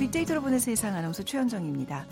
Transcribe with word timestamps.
빅데이터로 0.00 0.40
보는 0.40 0.58
세상 0.58 0.94
아나운서 0.94 1.22
최현정입니다. 1.22 2.06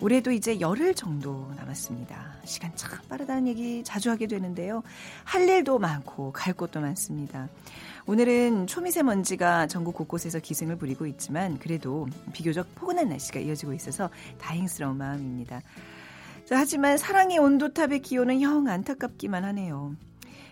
올해도 0.00 0.32
이제 0.32 0.58
열흘 0.58 0.94
정도 0.94 1.48
남았습니다. 1.56 2.34
시간 2.44 2.74
참 2.74 2.98
빠르다는 3.08 3.46
얘기 3.46 3.84
자주 3.84 4.10
하게 4.10 4.26
되는데요. 4.26 4.82
할 5.22 5.48
일도 5.48 5.78
많고 5.78 6.32
갈 6.32 6.54
곳도 6.54 6.80
많습니다. 6.80 7.48
오늘은 8.06 8.66
초미세먼지가 8.66 9.68
전국 9.68 9.94
곳곳에서 9.94 10.40
기승을 10.40 10.74
부리고 10.74 11.06
있지만 11.06 11.56
그래도 11.60 12.08
비교적 12.32 12.74
포근한 12.74 13.10
날씨가 13.10 13.38
이어지고 13.38 13.74
있어서 13.74 14.10
다행스러운 14.40 14.96
마음입니다. 14.96 15.60
자, 16.46 16.58
하지만 16.58 16.98
사랑의 16.98 17.38
온도탑의 17.38 18.02
기온은 18.02 18.42
영 18.42 18.66
안타깝기만 18.66 19.44
하네요. 19.44 19.94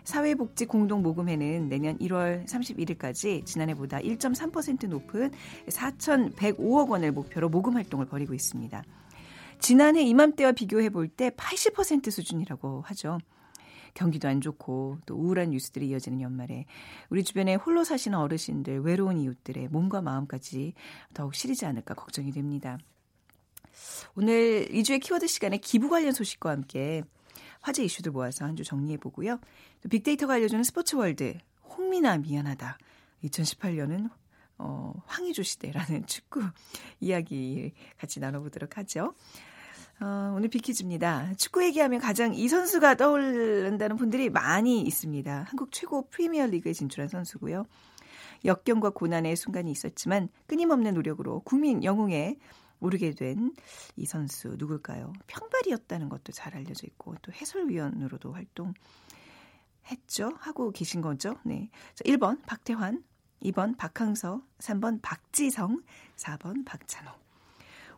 사회복지 0.09 0.65
공동모금회는 0.65 1.69
내년 1.69 1.98
1월 1.98 2.47
31일까지 2.47 3.45
지난해보다 3.45 3.99
1.3% 3.99 4.89
높은 4.89 5.30
4,105억 5.69 6.89
원을 6.89 7.12
목표로 7.12 7.51
모금 7.51 7.75
활동을 7.77 8.07
벌이고 8.07 8.33
있습니다. 8.33 8.83
지난해 9.61 10.02
이맘때와 10.05 10.52
비교해 10.52 10.89
볼 10.89 11.09
때 11.09 11.29
80% 11.29 12.11
수준이라고 12.11 12.80
하죠. 12.87 13.19
경기도 13.93 14.29
안 14.29 14.41
좋고 14.41 14.99
또 15.05 15.15
우울한 15.15 15.51
뉴스들이 15.51 15.89
이어지는 15.89 16.23
연말에 16.23 16.65
우리 17.10 17.23
주변에 17.23 17.57
홀로 17.57 17.85
사시는 17.85 18.16
어르신들, 18.16 18.80
외로운 18.80 19.19
이웃들의 19.19 19.69
몸과 19.69 20.01
마음까지 20.01 20.73
더욱 21.13 21.35
시리지 21.35 21.66
않을까 21.66 21.93
걱정이 21.93 22.30
됩니다. 22.30 22.79
오늘 24.15 24.69
2주의 24.69 25.02
키워드 25.02 25.27
시간에 25.27 25.59
기부 25.59 25.91
관련 25.91 26.13
소식과 26.13 26.49
함께 26.51 27.02
화제 27.69 27.85
이슈들 27.85 28.13
모아서 28.13 28.45
한 28.47 28.57
주 28.57 28.65
정리해 28.65 28.97
보고요. 28.97 29.38
빅데이터가 29.88 30.35
알려주는 30.35 30.65
스포츠 30.65 30.97
월드 30.97 31.37
홍미나 31.77 32.16
미안하다. 32.16 32.79
2018년은 33.25 34.10
어, 34.57 34.95
황희조 35.07 35.43
시대라는 35.43 36.07
축구 36.09 36.43
이야기 36.99 37.73
같이 37.99 38.21
나눠보도록 38.21 38.79
하죠. 38.79 39.15
어, 40.01 40.35
오늘 40.35 40.49
비키즈입니다. 40.49 41.35
축구 41.37 41.63
얘기하면 41.63 42.01
가장 42.01 42.35
이 42.35 42.49
선수가 42.49 42.95
떠오른다는 42.97 43.97
분들이 43.97 44.30
많이 44.30 44.80
있습니다. 44.80 45.45
한국 45.49 45.71
최고 45.71 46.09
프리미어 46.09 46.47
리그에 46.47 46.73
진출한 46.73 47.09
선수고요. 47.09 47.66
역경과 48.45 48.91
고난의 48.91 49.37
순간이 49.37 49.71
있었지만 49.71 50.30
끊임없는 50.47 50.95
노력으로 50.95 51.41
국민 51.41 51.85
영웅에 51.85 52.38
오르게 52.80 53.12
된 53.15 53.52
이 53.96 54.07
선수 54.07 54.54
누굴까요? 54.59 55.12
평발이었다는 55.26 56.09
것도 56.09 56.32
잘 56.32 56.54
알려져 56.57 56.87
있고 56.87 57.15
또 57.23 57.32
해설위원으로도 57.32 58.32
활동했죠. 58.32 58.76
하고 60.38 60.70
계신 60.70 61.01
거죠. 61.01 61.37
네. 61.45 61.70
자, 61.95 62.04
1번 62.04 62.45
박태환, 62.46 63.02
2번 63.43 63.76
박항서, 63.76 64.43
3번 64.59 65.00
박지성, 65.03 65.82
4번 66.16 66.65
박찬호. 66.65 67.10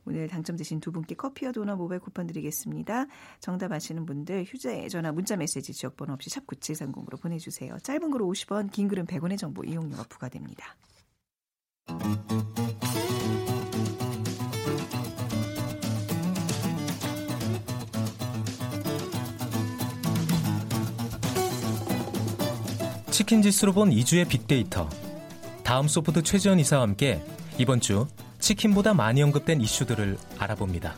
오늘 0.07 0.29
당첨되신 0.29 0.81
두 0.81 0.93
분께 0.93 1.15
커피와 1.15 1.53
도넛 1.53 1.77
모바일 1.77 2.01
쿠폰 2.01 2.27
드리겠습니다. 2.27 3.05
정답 3.39 3.73
아시는 3.73 4.07
분들 4.07 4.45
휴대 4.45 4.89
전화 4.89 5.13
문자 5.13 5.37
메시지 5.37 5.75
지역번호 5.75 6.15
없이 6.15 6.31
샵 6.31 6.47
9730으로 6.47 7.21
보내주세요. 7.21 7.79
짧은 7.83 8.11
글은 8.11 8.27
50원, 8.27 8.73
긴 8.73 8.89
글은 8.89 9.05
100원의 9.07 9.37
정보 9.37 9.63
이용료가 9.63 10.05
부과됩니다. 10.05 10.75
치킨 23.21 23.43
지수로 23.43 23.75
본 23.75 23.91
2주의 23.91 24.27
빅데이터. 24.27 24.89
다음 25.63 25.89
소프트 25.89 26.23
최지원 26.23 26.59
이사와 26.59 26.85
함께 26.85 27.23
이번 27.59 27.79
주 27.79 28.07
치킨보다 28.39 28.95
많이 28.95 29.23
언급된 29.23 29.61
이슈들을 29.61 30.17
알아봅니다. 30.39 30.95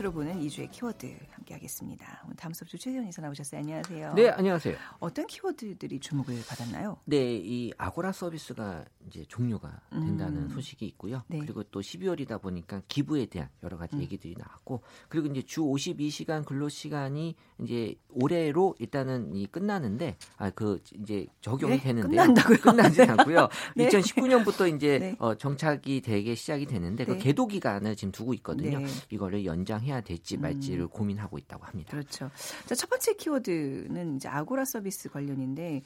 지수로 0.00 0.12
보는 0.12 0.40
2주의 0.40 0.70
키워드 0.70 1.14
함께 1.30 1.54
하겠습니다. 1.54 2.22
오늘 2.24 2.36
다음 2.36 2.54
수업 2.54 2.68
주 2.68 2.78
최재현 2.78 3.06
이사 3.08 3.20
나오셨어요. 3.20 3.60
안녕하세요. 3.60 4.14
네, 4.14 4.28
안녕하세요. 4.30 4.74
어떤 4.98 5.26
키워드들이 5.26 6.00
주목을 6.00 6.42
받았나요? 6.48 6.96
네, 7.04 7.36
이 7.36 7.72
아고라 7.76 8.12
서비스가 8.12 8.84
이제 9.06 9.24
종료가 9.28 9.80
된다는 9.90 10.44
음. 10.44 10.48
소식이 10.48 10.86
있고요. 10.86 11.22
네. 11.28 11.38
그리고 11.40 11.62
또 11.64 11.80
12월이다 11.80 12.40
보니까 12.40 12.82
기부에 12.88 13.26
대한 13.26 13.48
여러 13.62 13.76
가지 13.76 13.96
음. 13.96 14.02
얘기들이 14.02 14.34
나왔고 14.38 14.82
그리고 15.08 15.26
이제 15.28 15.42
주 15.42 15.60
52시간 15.62 16.44
근로 16.46 16.68
시간이 16.68 17.34
이제 17.62 17.94
올해로 18.08 18.74
일단은 18.78 19.34
이 19.36 19.46
끝나는데 19.46 20.16
아 20.36 20.50
그 20.50 20.82
이제 20.94 21.26
적용이 21.40 21.76
네? 21.76 21.82
되는데 21.82 22.08
끝난다고요? 22.08 22.58
끝나지 22.58 23.02
않고요. 23.04 23.48
네. 23.76 23.88
2019년부터 23.88 24.74
이제 24.74 24.98
네. 24.98 25.16
어, 25.18 25.34
정착이 25.34 26.00
되게 26.02 26.34
시작이 26.34 26.66
되는데 26.66 27.04
그 27.04 27.12
네. 27.12 27.18
계도 27.18 27.46
기간을 27.46 27.96
지금 27.96 28.12
두고 28.12 28.34
있거든요. 28.34 28.78
네. 28.80 28.86
이거를 29.10 29.44
연장해 29.44 29.89
야 29.90 30.00
될지 30.00 30.36
말지를 30.36 30.84
음. 30.84 30.88
고민하고 30.88 31.38
있다고 31.38 31.64
합니다. 31.64 31.90
그렇죠. 31.90 32.30
자, 32.66 32.74
첫 32.74 32.88
번째 32.88 33.14
키워드는 33.14 34.16
이제 34.16 34.28
아고라 34.28 34.64
서비스 34.64 35.08
관련인데 35.08 35.82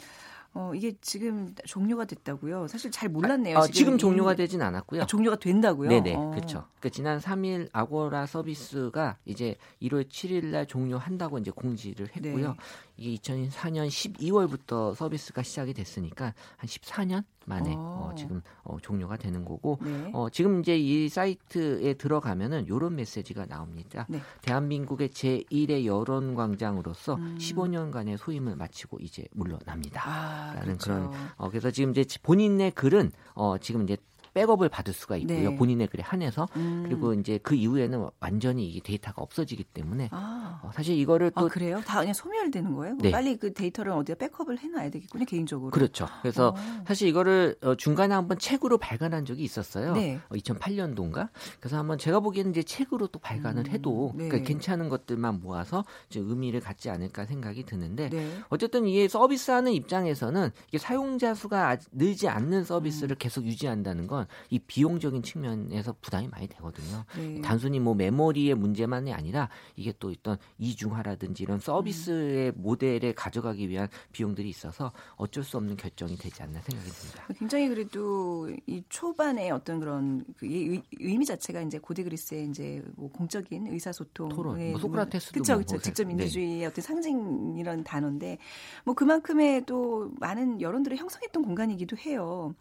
어, 0.57 0.73
이게 0.73 0.93
지금 1.01 1.53
종료가 1.67 2.05
됐다고요? 2.05 2.69
사실 2.69 2.93
잘 2.93 3.09
몰랐네요. 3.09 3.59
아, 3.59 3.63
지금, 3.63 3.75
지금 3.75 3.99
종료가 3.99 4.37
되진 4.37 4.63
않았고요. 4.63 5.03
아, 5.03 5.07
종료가 5.07 5.37
된다고요? 5.37 5.89
네네, 5.89 6.15
어. 6.15 6.31
그렇죠. 6.31 6.67
그러니까 6.79 6.89
지난 6.91 7.19
3일 7.19 7.69
아고라 7.73 8.27
서비스가 8.27 9.17
이제 9.25 9.57
1월 9.83 10.09
7일 10.09 10.47
날 10.47 10.67
종료한다고 10.67 11.39
이제 11.39 11.51
공지를 11.51 12.09
했고요. 12.15 12.51
네. 12.51 12.57
이게 12.97 13.17
2004년 13.17 13.89
12월부터 13.89 14.95
서비스가 14.95 15.43
시작이 15.43 15.75
됐으니까 15.75 16.35
한 16.57 16.69
14년 16.69 17.25
만에 17.47 17.75
어, 17.77 18.11
어 18.11 18.15
지금 18.15 18.41
어, 18.63 18.79
종료가 18.81 19.17
되는 19.17 19.45
거고 19.45 19.79
네. 19.83 20.11
어, 20.15 20.29
지금 20.31 20.61
이제 20.61 20.79
이 20.79 21.09
사이트에 21.09 21.95
들어가면은 21.95 22.67
이런 22.67 22.97
메시지가 22.97 23.47
나옵니다. 23.47 24.07
네. 24.09 24.21
대한민국의 24.43 25.11
제1의 25.11 25.85
여론 25.85 26.35
광장으로서 26.35 27.17
음. 27.17 27.37
15년간의 27.39 28.17
소임을 28.17 28.57
마치고 28.57 28.99
이제 29.01 29.27
물러납니다. 29.33 30.03
아, 30.05 30.55
라는 30.55 30.79
그렇죠. 30.79 30.85
그런 30.85 31.13
어, 31.37 31.51
그래서 31.51 31.71
지금 31.71 31.91
이제 31.91 32.05
본인의 32.23 32.71
글은 32.73 33.13
어, 33.35 33.59
지금 33.59 33.83
이제 33.83 33.97
백업을 34.35 34.69
받을 34.69 34.93
수가 34.93 35.17
있고요. 35.19 35.51
네. 35.51 35.57
본인의 35.57 35.87
글에 35.87 36.03
한해서 36.03 36.49
음. 36.57 36.83
그리고 36.85 37.15
이제 37.15 37.39
그 37.39 37.55
이후에는 37.55 38.09
완전히 38.21 38.69
이 38.69 38.81
데이터가 38.81 39.23
없어지기 39.23 39.65
때문에 39.65 40.09
아. 40.13 40.44
어, 40.65 40.71
사실 40.73 40.97
이거를 40.99 41.31
또 41.33 41.47
아, 41.47 41.49
그래요? 41.49 41.81
다 41.87 42.01
그냥 42.01 42.15
소멸되는 42.15 42.75
거예요? 42.75 42.97
네. 43.01 43.11
빨리 43.11 43.37
그 43.37 43.53
데이터를 43.53 43.93
어디다 43.93 44.19
백업을 44.19 44.59
해놔야 44.59 44.91
되겠군요 44.91 45.25
개인적으로. 45.25 45.71
그렇죠. 45.71 46.07
그래서 46.23 46.49
어. 46.49 46.85
사실 46.87 47.09
이거를 47.09 47.57
어, 47.63 47.75
중간에 47.75 48.15
한번 48.15 48.39
책으로 48.39 48.79
발간한 48.79 49.25
적이 49.25 49.45
있었어요. 49.45 49.95
네. 49.95 50.21
어, 50.29 50.35
2008년도인가. 50.35 51.29
그래서 51.61 51.79
한번 51.79 51.99
제가 51.99 52.21
보기에는 52.21 52.51
이제 52.53 52.63
책으로 52.63 53.07
또 53.09 53.19
발간을 53.19 53.65
음. 53.67 53.71
해도 53.71 54.13
네. 54.15 54.29
그러니까 54.29 54.49
괜찮은 54.49 54.89
것들만 54.89 55.41
모아서 55.41 55.85
의미를 56.15 56.61
갖지 56.61 56.91
않을까 56.91 57.27
생각이 57.27 57.65
드는데 57.65 58.09
네. 58.09 58.39
어쨌든 58.49 58.87
이게 58.87 59.09
서비스하는 59.09 59.73
입장에서는 59.73 60.51
이게 60.69 60.79
사용자 60.79 61.35
수가 61.35 61.77
늘지 61.93 62.29
않는 62.29 62.65
서비스를 62.65 63.17
음. 63.17 63.19
계속 63.19 63.45
유지한다는 63.45 64.07
건 64.07 64.27
이 64.51 64.59
비용적인 64.59 65.23
측면에서 65.23 65.95
부담이 66.01 66.29
많이 66.29 66.47
되거든요. 66.49 67.05
네. 67.17 67.41
단순히 67.41 67.81
뭐 67.81 67.95
메모리의 67.95 68.55
문제만이 68.55 69.13
아니라 69.13 69.49
이게 69.77 69.93
또 69.99 70.11
어떤 70.11 70.37
이중화라든지 70.59 71.43
이런 71.43 71.59
서비스의 71.59 72.51
음. 72.51 72.55
모델에 72.57 73.13
가져가기 73.13 73.69
위한 73.69 73.89
비용들이 74.13 74.49
있어서 74.49 74.93
어쩔 75.17 75.43
수 75.45 75.57
없는 75.57 75.77
결정이 75.77 76.17
되지 76.17 76.43
않나 76.43 76.61
생각이 76.61 76.91
듭니다. 76.91 77.27
굉장히 77.39 77.69
그래도 77.69 78.49
이 78.67 78.83
초반에 78.89 79.51
어떤 79.51 79.81
그런 79.81 80.25
그 80.37 80.47
의 80.47 80.83
미 81.19 81.25
자체가 81.25 81.63
이제 81.63 81.79
고대 81.79 82.03
그리스의 82.03 82.49
이제 82.49 82.83
뭐 82.97 83.11
공적인 83.11 83.67
의사소통 83.67 84.29
토론, 84.31 84.71
뭐 84.71 84.79
소크라테스도 84.81 85.33
그렇죠, 85.33 85.55
그렇죠. 85.57 85.79
직접 85.79 86.05
민주주의의 86.07 86.59
네. 86.61 86.67
어떤 86.67 86.83
상징 86.83 87.57
이런 87.59 87.85
단어인데 87.85 88.39
뭐 88.85 88.95
그만큼의 88.95 89.65
또 89.67 90.11
많은 90.19 90.61
여론들을 90.61 90.97
형성했던 90.97 91.43
공간이기도 91.43 91.97
해요. 91.97 92.55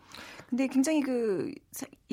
근데 0.49 0.67
굉장히 0.67 1.01
그 1.01 1.51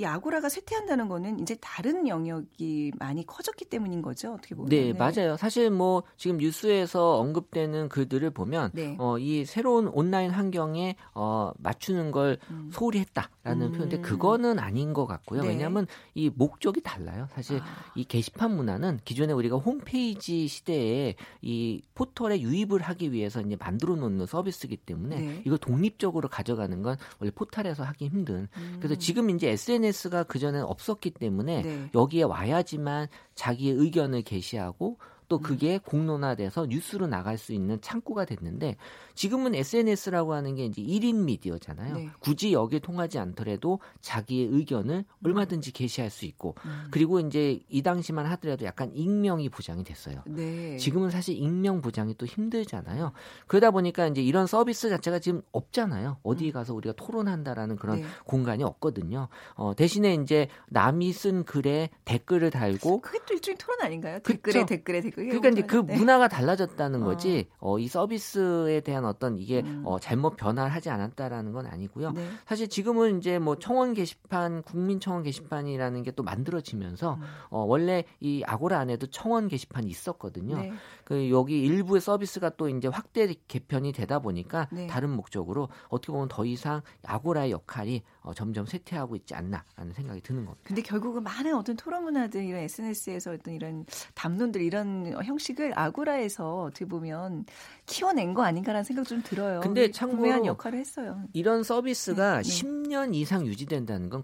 이 0.01 0.05
아고라가 0.05 0.49
쇠퇴한다는 0.49 1.09
거는 1.09 1.41
이제 1.41 1.57
다른 1.61 2.09
영역이 2.09 2.93
많이 2.99 3.27
커졌기 3.27 3.67
때문인 3.67 4.01
거죠. 4.01 4.33
어떻게 4.33 4.55
보면. 4.55 4.71
네, 4.71 4.93
네. 4.93 4.99
맞아요. 4.99 5.37
사실 5.37 5.70
뭐 5.73 6.03
지금 6.17 6.39
뉴스에서 6.39 7.19
언급되는 7.19 7.89
글들을 7.89 8.31
보면 8.31 8.71
네. 8.73 8.97
어, 8.99 9.19
이 9.19 9.45
새로운 9.45 9.89
온라인 9.89 10.31
환경에 10.31 10.97
어, 11.15 11.53
맞추는 11.59 12.11
걸 12.11 12.39
음. 12.51 12.71
소홀히 12.73 12.99
했다라는 13.01 13.69
음. 13.69 13.73
표현인데 13.73 14.01
그거는 14.01 14.59
아닌 14.59 14.93
것 14.93 15.07
같고요. 15.07 15.43
네. 15.43 15.49
왜냐하면 15.49 15.87
이 16.15 16.31
목적이 16.35 16.81
달라요. 16.83 17.27
사실 17.33 17.59
아. 17.61 17.65
이 17.95 18.05
게시판 18.05 18.55
문화는 18.55 19.01
기존에 19.05 19.33
우리가 19.33 19.57
홈페이지 19.57 20.47
시대에 20.49 21.15
이 21.43 21.83
포털에 21.95 22.41
유입을 22.41 22.81
하기 22.83 23.13
위해서 23.13 23.41
이제 23.41 23.57
만들어 23.59 23.97
놓는 23.97 24.27
서비스이기 24.27 24.79
때문에 24.79 25.21
네. 25.21 25.43
이걸 25.47 25.59
독립적으로 25.59 26.29
가져가는 26.29 26.83
건 26.83 26.97
원래 27.19 27.31
포털에서 27.31 27.85
하기 27.85 28.09
힘든. 28.09 28.49
음. 28.57 28.77
그래서 28.79 28.95
지금 28.97 29.31
이제 29.31 29.49
SNS가 29.51 30.25
그 30.25 30.39
전에는 30.39 30.67
없었기 30.67 31.11
때문에 31.11 31.63
네. 31.63 31.91
여기에 31.95 32.25
와야지만 32.25 33.09
자기의 33.35 33.75
의견을 33.77 34.23
게시하고 34.23 34.99
또 35.31 35.39
그게 35.39 35.79
공론화돼서 35.79 36.67
뉴스로 36.67 37.07
나갈 37.07 37.39
수 37.39 37.53
있는 37.53 37.81
창구가 37.81 38.25
됐는데 38.25 38.77
지금은 39.15 39.55
SNS라고 39.55 40.35
하는 40.35 40.57
게 40.57 40.65
이제 40.65 40.83
1인 40.83 41.23
미디어잖아요. 41.23 41.95
네. 41.95 42.09
굳이 42.19 42.53
여기에 42.53 42.81
통하지 42.81 43.21
않더라도 43.21 43.79
자기의 44.01 44.49
의견을 44.49 45.05
얼마든지 45.25 45.71
게시할 45.71 46.11
수 46.11 46.25
있고 46.25 46.57
음. 46.65 46.89
그리고 46.91 47.21
이제 47.21 47.61
이 47.69 47.81
당시만 47.81 48.27
하더라도 48.27 48.67
약간 48.67 48.91
익명이 48.93 49.51
보장이 49.51 49.85
됐어요. 49.85 50.25
네. 50.27 50.77
지금은 50.79 51.11
사실 51.11 51.37
익명 51.37 51.81
보장이 51.81 52.17
또 52.19 52.27
힘들잖아요. 52.27 53.13
그러다 53.47 53.71
보니까 53.71 54.09
이제 54.09 54.21
이런 54.21 54.49
서비스 54.49 54.89
자체가 54.89 55.21
지금 55.21 55.43
없잖아요. 55.53 56.17
어디 56.25 56.47
음. 56.49 56.53
가서 56.53 56.75
우리가 56.75 56.95
토론한다라는 56.97 57.77
그런 57.77 58.01
네. 58.01 58.07
공간이 58.25 58.65
없거든요. 58.65 59.29
어, 59.55 59.75
대신에 59.77 60.15
이제 60.15 60.49
남이 60.71 61.13
쓴 61.13 61.45
글에 61.45 61.91
댓글을 62.05 62.51
달고 62.51 63.01
그게 63.01 63.21
또 63.29 63.35
일종의 63.35 63.59
토론 63.59 63.81
아닌가요? 63.83 64.19
댓글에 64.25 64.67
댓글에 64.67 65.03
댓글. 65.03 65.20
그러니까 65.29 65.49
이제 65.49 65.63
그 65.63 65.85
네. 65.87 65.97
문화가 65.97 66.29
달라졌다는 66.29 67.03
어. 67.03 67.07
거지. 67.07 67.49
어, 67.59 67.79
이 67.79 67.89
서비스에 67.89 68.81
대한 68.81 69.05
어떤 69.05 69.39
이게 69.39 69.63
음. 69.63 69.83
어, 69.85 69.99
잘못 69.99 70.37
변화를 70.37 70.73
하지 70.73 70.91
않았다라는 70.91 71.53
건 71.53 71.67
아니고요. 71.67 72.13
네. 72.13 72.29
사실 72.47 72.69
지금은 72.69 73.19
이제 73.19 73.39
뭐 73.39 73.57
청원 73.57 73.95
게시판, 73.95 74.63
국민 74.63 75.01
청원 75.01 75.23
게시판이라는 75.23 76.03
게 76.03 76.11
또 76.21 76.23
만들어지면서 76.23 77.15
음. 77.15 77.23
어, 77.51 77.65
원래 77.65 78.05
이 78.21 78.43
아고라 78.47 78.79
안에도 78.79 79.07
청원 79.07 79.49
게시판이 79.49 79.89
있었거든요. 79.89 80.59
네. 80.59 80.73
그 81.11 81.29
여기 81.29 81.61
일부의 81.65 82.01
서비스가 82.01 82.51
또 82.51 82.69
이제 82.69 82.87
확대 82.87 83.35
개편이 83.49 83.91
되다 83.91 84.21
보니까 84.21 84.69
네. 84.71 84.87
다른 84.87 85.11
목적으로 85.11 85.69
어떻게 85.89 86.13
보면 86.13 86.29
더 86.29 86.45
이상 86.45 86.83
아고라의 87.03 87.51
역할이 87.51 88.05
어, 88.21 88.33
점점 88.33 88.65
쇠퇴하고 88.65 89.17
있지 89.17 89.35
않나라는 89.35 89.93
생각이 89.93 90.21
드는 90.21 90.45
겁니다. 90.45 90.63
근데 90.63 90.83
결국은 90.83 91.25
많은 91.25 91.57
어떤 91.57 91.75
토론 91.77 92.05
문화들 92.05 92.45
이런 92.45 92.61
SNS에서 92.61 93.33
어떤 93.33 93.55
이런 93.55 93.87
담론들 94.15 94.61
이런 94.61 95.13
형식을 95.25 95.77
아고라에서 95.77 96.63
어떻게 96.63 96.85
보면 96.85 97.45
키워낸 97.87 98.33
거 98.33 98.45
아닌가라는 98.45 98.85
생각 98.85 99.05
좀 99.09 99.21
들어요. 99.25 99.59
근데 99.65 99.91
참고로 99.91 100.47
역할을 100.47 100.79
했어요. 100.79 101.25
이런 101.33 101.65
서비스가 101.65 102.43
네, 102.43 102.49
네. 102.49 102.49
10년 102.49 103.17
이상 103.17 103.49
유지된다는 103.49 104.11
건 104.11 104.23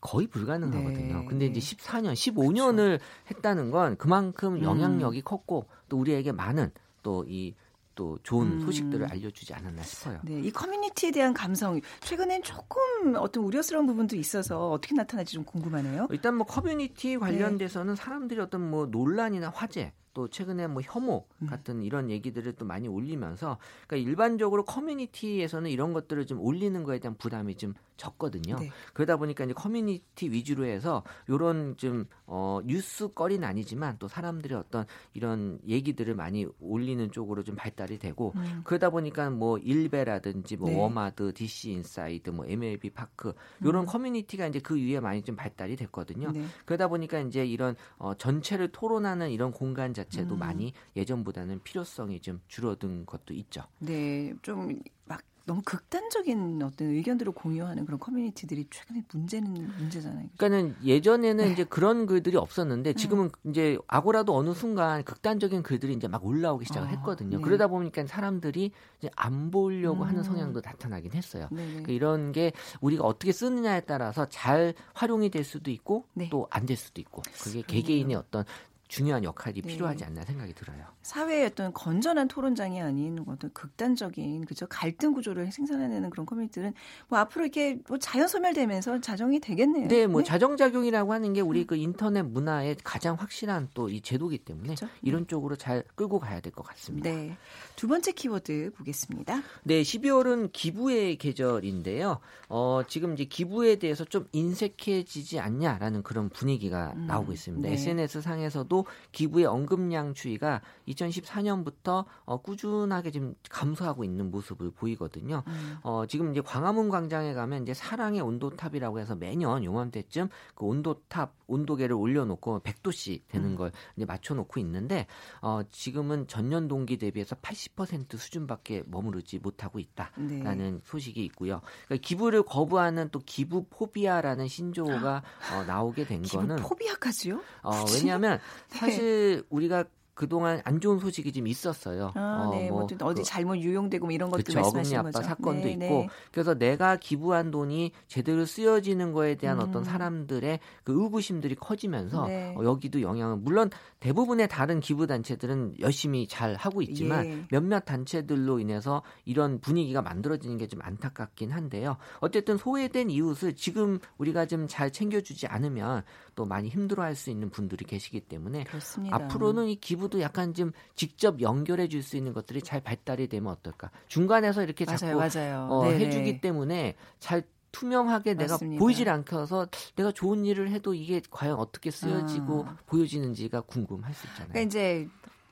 거, 0.00 0.10
거의 0.10 0.26
불가능하거든요. 0.26 1.18
네. 1.20 1.26
근데 1.26 1.46
이제 1.46 1.60
14년, 1.60 2.12
15년을 2.12 2.98
그쵸. 2.98 3.04
했다는 3.30 3.70
건 3.70 3.96
그만큼 3.96 4.56
음. 4.56 4.62
영향력이 4.62 5.18
음. 5.18 5.22
컸고 5.24 5.66
또 5.88 5.98
우리에게 5.98 6.32
많은 6.32 6.70
또이 7.02 7.54
또 7.94 8.18
좋은 8.22 8.52
음. 8.52 8.60
소식들을 8.60 9.10
알려주지 9.10 9.52
않았나 9.52 9.82
싶어요. 9.82 10.20
네, 10.22 10.40
이 10.40 10.50
커뮤니티에 10.50 11.10
대한 11.10 11.34
감성 11.34 11.78
최근엔 12.00 12.42
조금 12.42 13.14
어떤 13.16 13.44
우려스러운 13.44 13.86
부분도 13.86 14.16
있어서 14.16 14.70
어떻게 14.70 14.94
나타날지 14.94 15.34
좀 15.34 15.44
궁금하네요. 15.44 16.08
일단 16.10 16.36
뭐 16.36 16.46
커뮤니티 16.46 17.18
관련돼서는 17.18 17.94
네. 17.94 18.02
사람들이 18.02 18.40
어떤 18.40 18.70
뭐 18.70 18.86
논란이나 18.86 19.50
화제 19.50 19.92
또 20.20 20.28
최근에 20.28 20.66
뭐 20.66 20.82
혐오 20.84 21.24
음. 21.40 21.46
같은 21.46 21.82
이런 21.82 22.10
얘기들을 22.10 22.52
또 22.52 22.66
많이 22.66 22.86
올리면서 22.88 23.56
그러니까 23.86 24.10
일반적으로 24.10 24.66
커뮤니티에서는 24.66 25.70
이런 25.70 25.94
것들을 25.94 26.26
좀 26.26 26.40
올리는 26.40 26.84
거에 26.84 26.98
대한 26.98 27.16
부담이 27.16 27.56
좀 27.56 27.72
적거든요. 28.00 28.56
네. 28.58 28.70
그러다 28.94 29.16
보니까 29.18 29.44
이제 29.44 29.52
커뮤니티 29.52 30.30
위주로 30.30 30.64
해서 30.64 31.04
요런 31.28 31.76
좀 31.76 32.06
어, 32.26 32.60
뉴스거리는 32.64 33.46
아니지만 33.46 33.96
또 33.98 34.08
사람들의 34.08 34.56
어떤 34.56 34.86
이런 35.12 35.58
얘기들을 35.68 36.14
많이 36.14 36.46
올리는 36.60 37.10
쪽으로 37.10 37.44
좀 37.44 37.56
발달이 37.56 37.98
되고 37.98 38.32
음. 38.36 38.62
그러다 38.64 38.90
보니까 38.90 39.28
뭐 39.30 39.58
일베라든지 39.58 40.56
뭐 40.56 40.70
네. 40.70 40.76
워마드, 40.76 41.34
DC 41.34 41.72
인사이드, 41.72 42.30
뭐 42.30 42.46
MLB 42.46 42.90
파크 42.90 43.34
요런 43.62 43.84
음. 43.84 43.86
커뮤니티가 43.86 44.46
이제 44.46 44.60
그 44.60 44.76
위에 44.76 45.00
많이 45.00 45.22
좀 45.22 45.36
발달이 45.36 45.76
됐거든요. 45.76 46.30
네. 46.30 46.44
그러다 46.64 46.88
보니까 46.88 47.20
이제 47.20 47.44
이런 47.44 47.76
어, 47.98 48.14
전체를 48.14 48.72
토론하는 48.72 49.30
이런 49.30 49.52
공간 49.52 49.92
자체 49.92 50.09
도 50.10 50.34
음. 50.34 50.38
많이 50.38 50.72
예전보다는 50.96 51.62
필요성이 51.62 52.20
좀 52.20 52.40
줄어든 52.48 53.06
것도 53.06 53.32
있죠. 53.34 53.62
네, 53.78 54.34
좀 54.42 54.80
막 55.10 55.22
너무 55.44 55.60
극단적인 55.64 56.62
어떤 56.62 56.88
의견들을 56.88 57.32
공유하는 57.32 57.84
그런 57.84 57.98
커뮤니티들이 57.98 58.68
최근에 58.70 59.02
문제는 59.12 59.52
문제잖아요. 59.78 60.28
그렇죠? 60.28 60.36
그러니까는 60.36 60.76
예전에는 60.84 61.44
네. 61.44 61.52
이제 61.52 61.64
그런 61.64 62.06
글들이 62.06 62.36
없었는데 62.36 62.92
지금은 62.92 63.24
음. 63.24 63.50
이제 63.50 63.76
아고라도 63.88 64.36
어느 64.36 64.54
순간 64.54 65.02
극단적인 65.02 65.64
글들이 65.64 65.94
이제 65.94 66.06
막 66.06 66.24
올라오기 66.24 66.66
시작을 66.66 66.86
아, 66.86 66.90
했거든요. 66.92 67.38
네. 67.38 67.42
그러다 67.42 67.66
보니까 67.66 68.06
사람들이 68.06 68.70
이제 68.98 69.10
안 69.16 69.50
보려고 69.50 70.04
음. 70.04 70.08
하는 70.08 70.22
성향도 70.22 70.60
나타나긴 70.64 71.14
했어요. 71.14 71.48
그러니까 71.48 71.90
이런 71.90 72.30
게 72.30 72.52
우리가 72.80 73.02
어떻게 73.02 73.32
쓰느냐에 73.32 73.80
따라서 73.80 74.26
잘 74.28 74.74
활용이 74.94 75.30
될 75.30 75.42
수도 75.42 75.72
있고 75.72 76.04
네. 76.14 76.28
또안 76.30 76.66
될 76.66 76.76
수도 76.76 77.00
있고 77.00 77.22
그게 77.42 77.62
개개인의 77.62 78.14
어떤 78.14 78.44
중요한 78.90 79.22
역할이 79.22 79.62
네. 79.62 79.68
필요하지 79.68 80.04
않나 80.04 80.24
생각이 80.24 80.52
들어요. 80.52 80.84
사회의 81.02 81.46
어떤 81.46 81.72
건전한 81.72 82.28
토론장이 82.28 82.80
아닌 82.80 83.24
어떤 83.26 83.52
극단적인 83.52 84.44
그죠 84.44 84.66
갈등 84.68 85.12
구조를 85.12 85.50
생산해내는 85.52 86.10
그런 86.10 86.26
커뮤니티들은 86.26 86.74
뭐 87.08 87.18
앞으로 87.18 87.44
이렇게 87.44 87.78
뭐 87.88 87.98
자연 87.98 88.28
소멸되면서 88.28 89.00
자정이 89.00 89.40
되겠네요. 89.40 89.88
네, 89.88 90.06
뭐 90.06 90.20
네? 90.22 90.26
자정 90.26 90.56
작용이라고 90.56 91.12
하는 91.12 91.32
게 91.32 91.40
우리 91.40 91.60
음. 91.62 91.66
그 91.66 91.76
인터넷 91.76 92.22
문화의 92.22 92.76
가장 92.84 93.16
확실한 93.16 93.68
또 93.74 93.90
이 93.90 94.00
제도기 94.00 94.38
때문에 94.38 94.74
그렇죠? 94.74 94.88
이런 95.02 95.26
쪽으로 95.26 95.56
잘 95.56 95.82
끌고 95.96 96.18
가야 96.20 96.40
될 96.40 96.52
것 96.52 96.62
같습니다. 96.64 97.10
네, 97.10 97.36
두 97.76 97.88
번째 97.88 98.12
키워드 98.12 98.72
보겠습니다. 98.76 99.42
네, 99.64 99.82
12월은 99.82 100.50
기부의 100.52 101.16
계절인데요. 101.16 102.18
어, 102.48 102.82
지금 102.88 103.14
이제 103.14 103.24
기부에 103.24 103.76
대해서 103.76 104.04
좀 104.04 104.26
인색해지지 104.32 105.38
않냐라는 105.40 106.02
그런 106.02 106.28
분위기가 106.28 106.92
음, 106.96 107.06
나오고 107.06 107.32
있습니다. 107.32 107.68
네. 107.68 107.74
SNS 107.74 108.20
상에서도 108.22 108.86
기부의 109.12 109.46
언급량 109.46 110.14
추이가 110.14 110.60
2014년부터 110.90 112.04
어, 112.24 112.40
꾸준하게 112.40 113.10
지금 113.10 113.34
감소하고 113.48 114.04
있는 114.04 114.30
모습을 114.30 114.70
보이거든요. 114.70 115.42
음. 115.46 115.76
어, 115.82 116.04
지금 116.06 116.30
이제 116.32 116.40
광화문 116.40 116.88
광장에 116.88 117.34
가면 117.34 117.62
이제 117.62 117.74
사랑의 117.74 118.20
온도탑이라고 118.20 119.00
해서 119.00 119.14
매년 119.14 119.64
요맘때쯤 119.64 120.28
그 120.54 120.64
온도탑 120.64 121.34
온도계를 121.46 121.96
올려놓고 121.96 122.60
100도씩 122.60 123.22
되는 123.28 123.50
음. 123.50 123.56
걸 123.56 123.72
이제 123.96 124.04
맞춰놓고 124.04 124.60
있는데 124.60 125.06
어, 125.42 125.62
지금은 125.70 126.26
전년 126.28 126.68
동기 126.68 126.98
대비해서 126.98 127.34
80% 127.36 128.16
수준밖에 128.16 128.84
머무르지 128.86 129.38
못하고 129.38 129.78
있다라는 129.78 130.74
네. 130.74 130.80
소식이 130.84 131.24
있고요. 131.26 131.60
그러니까 131.86 132.06
기부를 132.06 132.42
거부하는 132.42 133.08
또 133.10 133.20
기부 133.24 133.64
포비아라는 133.68 134.48
신조어가 134.48 135.22
어, 135.54 135.64
나오게 135.64 136.04
된 136.04 136.22
기부 136.22 136.38
거는 136.38 136.56
포비아까지요? 136.56 137.42
어, 137.62 137.70
왜냐하면 137.94 138.38
네. 138.70 138.78
사실 138.78 139.44
우리가 139.50 139.84
그동안 140.20 140.60
안 140.64 140.80
좋은 140.80 140.98
소식이 140.98 141.32
좀 141.32 141.46
있었어요. 141.46 142.12
아, 142.14 142.46
어, 142.46 142.50
네. 142.50 142.68
뭐, 142.68 142.86
뭐 142.98 143.08
어디 143.08 143.22
그, 143.22 143.26
잘못 143.26 143.56
유용되고 143.56 144.06
뭐 144.06 144.12
이런 144.14 144.30
것도 144.30 144.42
그쵸, 144.44 144.58
말씀하신 144.60 144.98
어금니 144.98 145.16
아빠 145.16 145.22
사건도 145.22 145.64
네, 145.64 145.72
있고 145.72 145.84
네. 145.84 146.08
그래서 146.32 146.54
내가 146.54 146.96
기부한 146.96 147.50
돈이 147.50 147.92
제대로 148.06 148.44
쓰여지는 148.44 149.12
거에 149.12 149.36
대한 149.36 149.60
음. 149.60 149.68
어떤 149.68 149.84
사람들의 149.84 150.60
그 150.84 150.92
의구심들이 150.92 151.54
커지면서 151.54 152.26
네. 152.26 152.54
어, 152.56 152.64
여기도 152.64 153.02
영향을 153.02 153.36
물론 153.36 153.70
대부분의 154.00 154.48
다른 154.48 154.80
기부 154.80 155.06
단체들은 155.06 155.76
열심히 155.80 156.26
잘 156.26 156.54
하고 156.54 156.82
있지만 156.82 157.26
예. 157.26 157.44
몇몇 157.50 157.84
단체들로 157.84 158.58
인해서 158.60 159.02
이런 159.24 159.60
분위기가 159.60 160.02
만들어지는 160.02 160.56
게 160.56 160.70
좀 160.70 160.80
안타깝긴 160.82 161.50
한데요. 161.50 161.96
어쨌든 162.20 162.56
소외된 162.56 163.10
이웃을 163.10 163.56
지금 163.56 163.98
우리가 164.18 164.46
좀 164.46 164.60
잘 164.68 164.92
챙겨주지 164.92 165.46
않으면 165.48 166.04
또 166.40 166.46
많이 166.46 166.70
힘들어할 166.70 167.16
수 167.16 167.28
있는 167.28 167.50
분들이 167.50 167.84
계시기 167.84 168.20
때문에 168.22 168.64
그렇습니다. 168.64 169.14
앞으로는 169.14 169.68
이 169.68 169.76
기부도 169.76 170.22
약간 170.22 170.54
좀 170.54 170.72
직접 170.94 171.42
연결해 171.42 171.86
줄 171.86 172.00
수 172.00 172.16
있는 172.16 172.32
것들이 172.32 172.62
잘 172.62 172.80
발달이 172.80 173.28
되면 173.28 173.52
어떨까? 173.52 173.90
중간에서 174.08 174.62
이렇게 174.62 174.86
맞아요, 174.86 174.96
자꾸 174.96 175.18
맞아요. 175.18 175.68
어, 175.70 175.84
해주기 175.90 176.40
때문에 176.40 176.94
잘 177.18 177.42
투명하게 177.72 178.36
맞습니다. 178.36 178.64
내가 178.64 178.78
보이질 178.78 179.10
않혀서 179.10 179.68
내가 179.96 180.12
좋은 180.12 180.46
일을 180.46 180.70
해도 180.70 180.94
이게 180.94 181.20
과연 181.30 181.58
어떻게 181.58 181.90
쓰여지고 181.90 182.64
아. 182.66 182.76
보여지는지가 182.86 183.60
궁금할 183.60 184.14
수 184.14 184.26
있잖아요. 184.28 184.52
그러니까 184.52 184.60
이제 184.66 185.06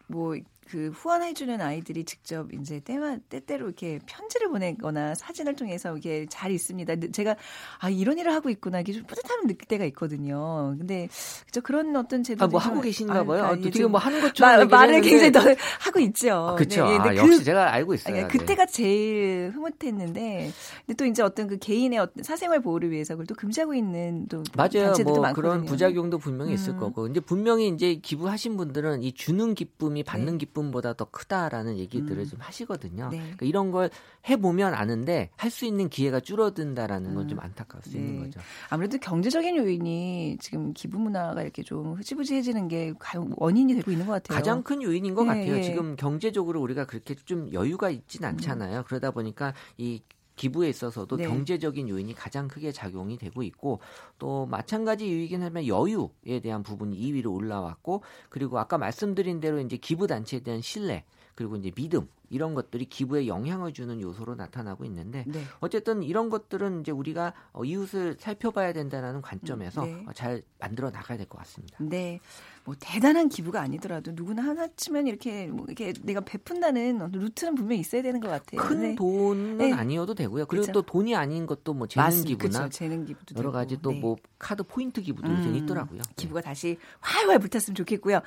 뭐 0.07 0.35
그 0.70 0.90
후원해주는 0.94 1.60
아이들이 1.60 2.04
직접 2.04 2.52
이제 2.52 2.80
때마 2.80 3.16
때때로 3.28 3.66
이렇게 3.66 3.98
편지를 4.06 4.48
보내거나 4.48 5.14
사진을 5.14 5.56
통해서 5.56 5.96
이게 5.96 6.26
잘 6.28 6.50
있습니다. 6.50 6.94
제가 7.12 7.37
아 7.78 7.88
이런 7.88 8.18
일을 8.18 8.32
하고 8.32 8.50
있구나 8.50 8.80
이게 8.80 8.92
좀 8.92 9.04
뿌듯함을 9.04 9.46
느낄 9.46 9.66
때가 9.66 9.84
있거든요. 9.87 10.75
근데 10.78 11.08
저 11.50 11.60
그런 11.60 11.96
어떤 11.96 12.22
제도 12.22 12.44
아, 12.44 12.48
뭐 12.48 12.60
하고 12.60 12.80
계신가 12.80 13.25
봐요. 13.25 13.44
아, 13.44 13.56
또 13.56 13.70
지금 13.70 13.92
뭐 13.92 14.00
하는 14.00 14.20
것처럼 14.20 14.68
마, 14.68 14.78
말을 14.78 15.00
굉장히 15.00 15.32
더 15.32 15.40
하고 15.80 16.00
있죠. 16.00 16.54
그렇죠. 16.58 16.84
네, 16.87 16.98
아, 16.98 17.16
역시 17.16 17.38
그, 17.38 17.44
제가 17.44 17.72
알고 17.72 17.94
있어요. 17.94 18.16
아니, 18.16 18.28
그때가 18.28 18.66
네. 18.66 18.72
제일 18.72 19.52
흐뭇했는데 19.54 20.52
근데 20.87 20.96
또 20.96 21.06
이제 21.06 21.22
어떤 21.22 21.46
그 21.46 21.58
개인의 21.58 21.98
어떤 21.98 22.22
사생활 22.22 22.60
보호를 22.60 22.90
위해서 22.90 23.14
그걸 23.14 23.26
또 23.26 23.34
금지하고 23.34 23.75
있는 23.75 24.26
또 24.28 24.42
맞아요. 24.54 24.92
뭐 25.04 25.20
많거든요. 25.20 25.32
그런 25.34 25.64
부작용도 25.64 26.18
분명히 26.18 26.52
음. 26.52 26.54
있을 26.54 26.76
거고. 26.76 27.06
이제 27.06 27.20
분명히 27.20 27.68
이제 27.68 27.94
기부하신 27.94 28.56
분들은 28.56 29.02
이 29.02 29.12
주는 29.12 29.54
기쁨이 29.54 30.02
받는 30.02 30.32
네. 30.34 30.38
기쁨 30.38 30.57
기쁨보다 30.58 30.94
더 30.94 31.04
크다라는 31.06 31.78
얘기들을 31.78 32.18
음. 32.22 32.26
좀 32.28 32.40
하시거든요. 32.40 33.08
네. 33.10 33.18
그러니까 33.18 33.46
이런 33.46 33.70
걸 33.70 33.90
해보면 34.28 34.74
아는데 34.74 35.30
할 35.36 35.48
수 35.48 35.64
있는 35.64 35.88
기회가 35.88 36.20
줄어든다라는 36.20 37.14
건좀 37.14 37.38
음. 37.38 37.42
안타까울 37.42 37.82
수 37.82 37.92
네. 37.92 37.98
있는 37.98 38.24
거죠. 38.24 38.38
아무래도 38.68 38.98
경제적인 38.98 39.56
요인이 39.56 40.36
지금 40.40 40.74
기부 40.74 40.98
문화가 40.98 41.42
이렇게 41.42 41.62
좀 41.62 41.94
흐지부지해지는 41.94 42.68
게 42.68 42.92
원인이 43.36 43.74
되고 43.74 43.90
있는 43.90 44.06
것 44.06 44.12
같아요. 44.12 44.36
가장 44.36 44.62
큰 44.62 44.82
요인인 44.82 45.14
것 45.14 45.22
네, 45.24 45.28
같아요. 45.28 45.56
예. 45.56 45.62
지금 45.62 45.96
경제적으로 45.96 46.60
우리가 46.60 46.84
그렇게 46.84 47.14
좀 47.14 47.50
여유가 47.52 47.88
있진 47.90 48.24
음. 48.24 48.28
않잖아요. 48.28 48.80
음. 48.80 48.84
그러다 48.86 49.10
보니까 49.10 49.54
이 49.78 50.02
기부에 50.38 50.71
있어서도 50.71 51.16
네. 51.16 51.26
경제적인 51.26 51.88
요인이 51.88 52.14
가장 52.14 52.49
크게 52.49 52.73
작용이 52.73 53.18
되고 53.18 53.42
있고 53.42 53.80
또 54.18 54.47
마찬가지 54.47 55.07
이유이긴 55.07 55.42
하지만 55.42 55.66
여유에 55.66 56.40
대한 56.42 56.62
부분이 56.62 56.97
2위로 56.97 57.35
올라왔고 57.35 58.02
그리고 58.30 58.59
아까 58.59 58.78
말씀드린 58.78 59.40
대로 59.40 59.61
이제 59.61 59.76
기부 59.76 60.07
단체에 60.07 60.40
대한 60.40 60.62
신뢰 60.62 61.04
그리고 61.38 61.54
이제 61.54 61.71
믿음 61.71 62.09
이런 62.30 62.52
것들이 62.52 62.87
기부에 62.87 63.28
영향을 63.28 63.73
주는 63.73 64.00
요소로 64.00 64.35
나타나고 64.35 64.85
있는데 64.87 65.25
네. 65.28 65.40
어쨌든 65.61 66.02
이런 66.02 66.30
것들은 66.30 66.80
이제 66.80 66.90
우리가 66.90 67.33
어, 67.52 67.64
이웃을 67.64 68.16
살펴봐야 68.18 68.73
된다는 68.73 69.23
관점에서 69.23 69.85
네. 69.85 70.04
어, 70.09 70.12
잘 70.12 70.42
만들어 70.59 70.90
나가야 70.90 71.16
될 71.16 71.28
것 71.28 71.38
같습니다. 71.38 71.76
네. 71.80 72.18
뭐 72.64 72.75
대단한 72.80 73.28
기부가 73.28 73.61
아니더라도 73.61 74.11
누구나 74.14 74.42
하나쯤은 74.42 75.07
이렇게 75.07 75.47
뭐 75.47 75.64
이렇게 75.66 75.92
내가 76.02 76.21
베푼다는 76.21 77.09
루트는 77.12 77.54
분명히 77.54 77.80
있어야 77.80 78.02
되는 78.02 78.18
것 78.18 78.28
같아요. 78.28 78.61
큰 78.61 78.80
네. 78.80 78.95
돈은 78.97 79.59
네. 79.59 79.73
아니어도 79.73 80.14
되고요. 80.14 80.47
그리고 80.47 80.64
그렇죠. 80.64 80.73
또 80.73 80.83
돈이 80.83 81.14
아닌 81.14 81.47
것도 81.47 81.73
뭐 81.73 81.87
재능 81.87 82.04
맞습니다. 82.04 82.28
기부나 82.28 82.59
그렇죠. 82.59 82.76
재능 82.76 83.04
기부도 83.04 83.37
여러 83.38 83.52
가지 83.52 83.80
또뭐 83.80 84.16
네. 84.16 84.23
카드 84.40 84.64
포인트 84.64 85.00
기부도 85.00 85.30
음, 85.30 85.54
있더라고요. 85.54 86.02
기부가 86.16 86.40
다시 86.40 86.78
활활 86.99 87.38
불탔으면 87.38 87.76
좋겠고요. 87.76 88.23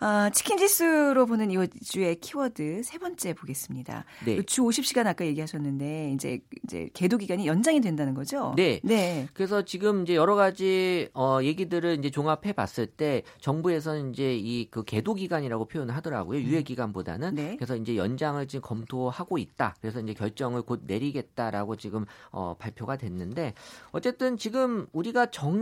어, 0.00 0.30
치킨 0.30 0.58
지수로 0.58 1.26
보는 1.26 1.50
이 1.50 1.56
주의 1.84 2.14
키워드 2.20 2.82
세 2.84 2.98
번째 2.98 3.32
보겠습니다. 3.34 4.04
네. 4.24 4.42
주 4.42 4.62
50시간 4.62 5.06
아까 5.06 5.24
얘기하셨는데 5.24 6.12
이제 6.14 6.40
이제 6.64 6.90
계도 6.94 7.16
기간이 7.18 7.46
연장이 7.46 7.80
된다는 7.80 8.14
거죠? 8.14 8.52
네. 8.56 8.80
네. 8.84 9.26
그래서 9.32 9.62
지금 9.64 10.02
이제 10.02 10.14
여러 10.14 10.34
가지 10.34 11.08
어 11.14 11.38
얘기들을 11.42 11.98
이제 11.98 12.10
종합해 12.10 12.52
봤을 12.52 12.86
때 12.86 13.22
정부에서는 13.40 14.12
이제 14.12 14.36
이 14.36 14.66
그 14.70 14.84
계도 14.84 15.14
기간이라고 15.14 15.66
표현을 15.66 15.94
하더라고요. 15.96 16.40
유예 16.40 16.62
기간보다는. 16.62 17.34
네. 17.34 17.56
그래서 17.56 17.76
이제 17.76 17.96
연장을 17.96 18.46
지금 18.48 18.60
검토하고 18.62 19.38
있다. 19.38 19.76
그래서 19.80 20.00
이제 20.00 20.12
결정을 20.12 20.62
곧 20.62 20.82
내리겠다라고 20.86 21.76
지금 21.76 22.04
어 22.30 22.54
발표가 22.58 22.96
됐는데 22.96 23.54
어쨌든 23.92 24.36
지금 24.36 24.86
우리가 24.92 25.26
정 25.30 25.56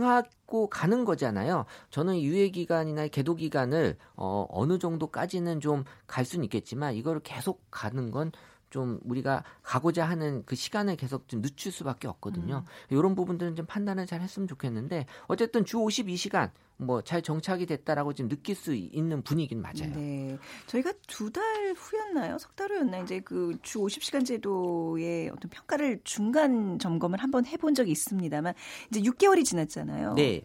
하고 0.45 0.69
가는 0.69 1.05
거잖아요. 1.05 1.65
저는 1.89 2.21
유예 2.21 2.49
기간이나 2.49 3.07
계도 3.07 3.35
기간을 3.35 3.97
어 4.15 4.45
어느 4.49 4.79
정도까지는 4.79 5.59
좀 5.59 5.83
갈 6.07 6.23
수는 6.25 6.43
있겠지만 6.45 6.93
이거를 6.95 7.21
계속 7.21 7.63
가는 7.71 8.11
건좀 8.11 8.99
우리가 9.03 9.43
가고자 9.63 10.05
하는 10.05 10.43
그 10.45 10.55
시간을 10.55 10.95
계속 10.95 11.27
좀 11.27 11.41
늦출 11.41 11.71
수밖에 11.71 12.07
없거든요. 12.07 12.63
음. 12.65 12.95
이런 12.95 13.15
부분들은 13.15 13.55
좀 13.55 13.65
판단을 13.65 14.05
잘 14.05 14.21
했으면 14.21 14.47
좋겠는데 14.47 15.05
어쨌든 15.27 15.65
주 15.65 15.77
52시간 15.77 16.51
뭐 16.77 17.01
잘 17.01 17.21
정착이 17.21 17.65
됐다라고 17.65 18.13
지금 18.13 18.29
느낄 18.29 18.55
수 18.55 18.73
있는 18.73 19.21
분위기는 19.21 19.61
맞아요. 19.61 19.93
네. 19.93 20.37
저희가 20.67 20.91
두 21.07 21.31
달 21.31 21.43
후였나요? 21.75 22.37
석 22.37 22.55
달 22.55 22.71
후였나? 22.71 22.99
이제 22.99 23.19
그 23.21 23.53
주 23.61 23.79
50시간 23.79 24.25
제도의 24.25 25.29
어떤 25.29 25.49
평가를 25.49 25.99
중간 26.03 26.77
점검을 26.79 27.21
한번 27.23 27.45
해본 27.45 27.75
적이 27.75 27.91
있습니다만 27.91 28.53
이제 28.89 29.01
6개월이 29.01 29.45
지났잖아요. 29.45 30.13
네. 30.15 30.41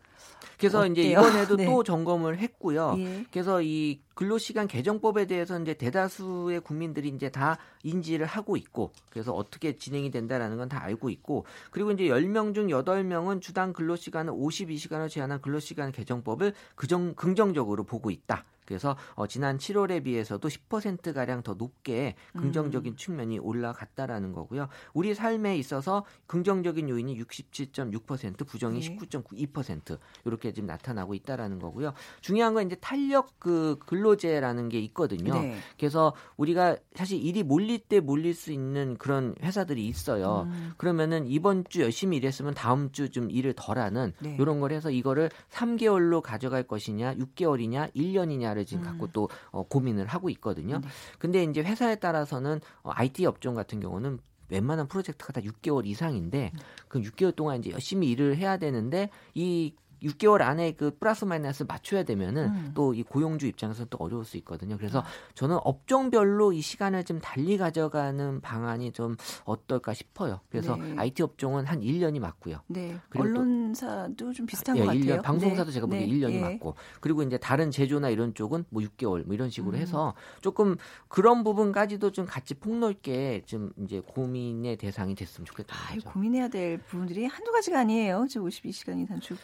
그래서 0.59 0.81
어때요? 0.81 0.93
이제 0.93 1.03
이번에도 1.03 1.57
네. 1.57 1.67
또 1.67 1.83
점검을 1.83 2.39
했고요. 2.39 2.95
예. 2.99 3.25
그래서 3.31 3.61
이 3.63 4.01
근로시간 4.15 4.69
개정법에 4.69 5.27
대해서 5.27 5.59
이제 5.61 5.75
대다수의 5.75 6.61
국민들이 6.61 7.09
이제 7.09 7.31
다 7.31 7.59
인지를 7.83 8.27
하고 8.27 8.57
있고 8.57 8.93
그래서 9.11 9.33
어떻게 9.33 9.77
진행이 9.77 10.11
된다라는 10.11 10.57
건 10.57 10.71
다 10.71 10.83
알고 10.85 11.11
있고 11.11 11.47
그리고 11.73 11.91
이제 11.91 12.05
10명 12.05 12.55
중 12.55 12.69
8명은 12.69 13.41
주당 13.41 13.73
근로시간을 13.73 14.33
52시간을 14.33 15.09
제한한 15.09 15.41
근로시간 15.41 15.91
개정법을 15.91 16.53
그정 16.77 17.15
긍정적으로 17.15 17.83
보고 17.85 18.11
있다. 18.11 18.45
그래서 18.71 18.97
어, 19.15 19.27
지난 19.27 19.59
7월에 19.59 20.03
비해서도 20.03 20.49
10% 20.49 21.13
가량 21.13 21.43
더 21.43 21.53
높게 21.55 22.15
긍정적인 22.33 22.95
음. 22.95 22.97
측면이 22.97 23.39
올라갔다라는 23.39 24.33
거고요. 24.33 24.69
우리 24.95 25.13
삶에 25.15 25.59
있어서 25.59 26.05
긍정적인 26.27 26.89
요인이 26.89 27.23
67.6%, 27.23 28.47
부정이 28.47 28.81
네. 28.81 28.97
19.92% 28.97 29.99
이렇게 30.25 30.53
지금 30.55 30.67
나타나고 30.67 31.13
있다라는 31.15 31.59
거고요. 31.59 31.93
중요한 32.23 32.55
건 32.55 32.67
이제 32.67 32.77
탄력 32.77 33.39
그 33.39 33.79
근로제라는 33.87 34.71
게 34.71 34.81
있거든요. 34.81 35.35
네. 35.35 35.57
그래서 35.79 36.15
우리가 36.39 36.79
사실 36.95 37.23
일이 37.23 37.43
몰릴 37.43 37.81
때 37.81 38.01
몰릴 38.01 38.33
수 38.33 38.51
있는 38.51 38.97
그런 38.97 39.35
회사들이 39.43 39.87
있어요. 39.87 40.47
음. 40.47 40.73
그러면은 40.79 41.27
이번 41.27 41.65
주 41.69 41.83
열심히 41.83 42.17
일했으면 42.17 42.55
다음 42.55 42.91
주 42.93 43.11
좀 43.11 43.31
일을 43.31 43.53
덜 43.57 43.79
하는 43.79 44.13
네. 44.21 44.37
이런 44.41 44.61
걸 44.61 44.73
해서 44.73 44.91
이거를 44.91 45.31
3개월로 45.51 46.23
가져갈 46.23 46.63
것이냐, 46.63 47.15
6개월이냐, 47.17 47.95
1년이냐를 47.95 48.60
문제를 48.61 48.67
지금 48.67 48.85
갖고 48.85 49.07
음. 49.07 49.11
또 49.13 49.29
어, 49.51 49.63
고민을 49.63 50.07
하고 50.07 50.29
있거든요. 50.31 50.81
네. 50.81 50.89
근데 51.19 51.43
이제 51.43 51.63
회사에 51.63 51.97
따라서는 51.97 52.61
어, 52.83 52.91
IT 52.95 53.27
업종 53.27 53.55
같은 53.55 53.81
경우는 53.81 54.19
웬만한 54.49 54.89
프로젝트가 54.89 55.33
다 55.33 55.41
6개월 55.41 55.87
이상인데 55.87 56.53
그 56.89 57.01
6개월 57.01 57.35
동안 57.35 57.61
이제 57.61 57.71
열심히 57.71 58.11
일을 58.11 58.37
해야 58.37 58.57
되는데 58.57 59.11
이 59.35 59.75
6개월 60.03 60.43
안에 60.43 60.73
그 60.73 60.97
플러스 60.99 61.25
마이너스 61.25 61.65
맞춰야 61.67 62.03
되면은 62.03 62.45
음. 62.45 62.73
또이 62.75 63.03
고용주 63.03 63.47
입장에서는 63.47 63.89
또 63.91 63.99
어려울 63.99 64.25
수 64.25 64.37
있거든요. 64.39 64.77
그래서 64.77 65.01
음. 65.01 65.05
저는 65.35 65.59
업종별로 65.63 66.53
이 66.53 66.61
시간을 66.61 67.05
좀 67.05 67.21
달리 67.21 67.59
가져가는 67.59 68.41
방안이 68.41 68.93
좀 68.93 69.17
어떨까 69.45 69.95
싶어요. 69.95 70.41
그래서 70.49 70.77
네. 70.77 70.95
IT 70.97 71.23
업종은 71.23 71.67
한 71.67 71.81
1년이 71.81 72.19
맞고요. 72.21 72.61
네. 72.69 72.99
언론사도 73.15 74.33
좀 74.33 74.47
비슷한 74.47 74.77
예, 74.77 74.81
것 74.81 74.87
같아요. 74.87 75.03
1년, 75.03 75.23
방송사도 75.23 75.71
네. 75.71 75.75
제가 75.75 75.87
보기에 75.87 76.07
네. 76.07 76.13
1년이 76.13 76.33
예. 76.33 76.41
맞고 76.41 76.75
그리고 77.01 77.23
이제 77.23 77.39
다른 77.39 77.71
제조나 77.71 78.09
이런 78.11 78.35
쪽은 78.35 78.65
뭐 78.71 78.83
6개월 78.83 79.25
뭐 79.25 79.35
이런 79.35 79.51
식으로 79.51 79.77
음. 79.77 79.81
해서 79.81 80.15
조금 80.41 80.77
그런 81.09 81.45
부분까지도 81.45 82.13
좀 82.13 82.27
같이 82.27 82.55
폭넓게 82.55 83.43
좀 83.47 83.73
이제 83.83 84.01
고민의 84.01 84.77
대상이 84.77 85.15
됐으면 85.15 85.45
좋겠다는 85.47 86.03
아. 86.05 86.11
고민해야 86.13 86.49
될 86.49 86.79
부분들이 86.79 87.27
한두 87.27 87.53
가지가 87.53 87.81
아니에요. 87.81 88.27
저 88.31 88.41
52시간이 88.41 89.09
단축 89.09 89.39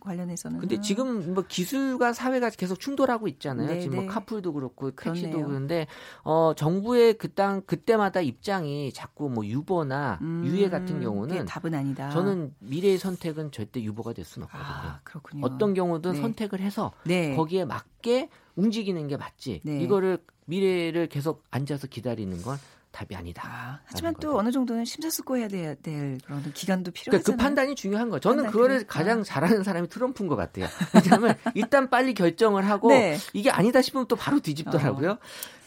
관련해서는. 0.00 0.58
근데 0.58 0.80
지금 0.80 1.34
뭐 1.34 1.44
기술과 1.46 2.12
사회가 2.12 2.50
계속 2.50 2.80
충돌하고 2.80 3.28
있잖아요. 3.28 3.68
네, 3.68 3.78
지금 3.78 3.96
뭐 3.96 4.04
네. 4.04 4.08
카풀도 4.08 4.52
그렇고 4.52 4.90
택시도 4.90 5.44
그런데 5.44 5.86
어 6.24 6.52
정부의 6.56 7.14
그땅 7.14 7.62
그때마다 7.66 8.20
입장이 8.20 8.92
자꾸 8.92 9.28
뭐 9.28 9.46
유보나 9.46 10.18
음, 10.22 10.42
유예 10.44 10.68
같은 10.70 11.00
경우는 11.00 11.46
답은 11.46 11.74
아니다. 11.74 12.10
저는 12.10 12.54
미래의 12.60 12.98
선택은 12.98 13.52
절대 13.52 13.82
유보가 13.82 14.12
될 14.12 14.24
수는 14.24 14.46
없거든요. 14.46 14.66
아, 14.66 15.00
그렇군요. 15.04 15.44
어떤 15.44 15.74
경우든 15.74 16.12
네. 16.12 16.20
선택을 16.20 16.60
해서 16.60 16.92
네. 17.04 17.34
거기에 17.36 17.64
맞게 17.64 18.28
움직이는 18.56 19.08
게 19.08 19.16
맞지. 19.16 19.60
네. 19.64 19.78
이거를 19.80 20.18
미래를 20.46 21.08
계속 21.08 21.44
앉아서 21.50 21.86
기다리는 21.86 22.42
건 22.42 22.58
답이 22.92 23.16
아니다. 23.16 23.42
아, 23.46 23.80
하지만 23.84 24.14
또 24.20 24.28
거죠. 24.28 24.38
어느 24.38 24.52
정도는 24.52 24.84
심사숙고해야 24.84 25.48
될, 25.48 25.76
될 25.76 26.18
그런 26.24 26.42
기간도 26.52 26.90
필요하잖아요. 26.90 27.22
그러니까 27.22 27.32
그 27.32 27.36
판단이 27.36 27.74
중요한 27.74 28.10
거죠. 28.10 28.28
저는 28.28 28.50
그거를 28.50 28.78
필요 28.78 28.86
가장 28.86 29.22
잘하는 29.24 29.64
사람이 29.64 29.88
트럼프인 29.88 30.28
것 30.28 30.36
같아요. 30.36 30.66
왜냐하면 30.94 31.34
일단 31.54 31.90
빨리 31.90 32.14
결정을 32.14 32.68
하고 32.68 32.88
네. 32.88 33.18
이게 33.32 33.50
아니다 33.50 33.82
싶으면 33.82 34.06
또 34.06 34.14
바로 34.14 34.40
뒤집더라고요. 34.40 35.10
어. 35.12 35.18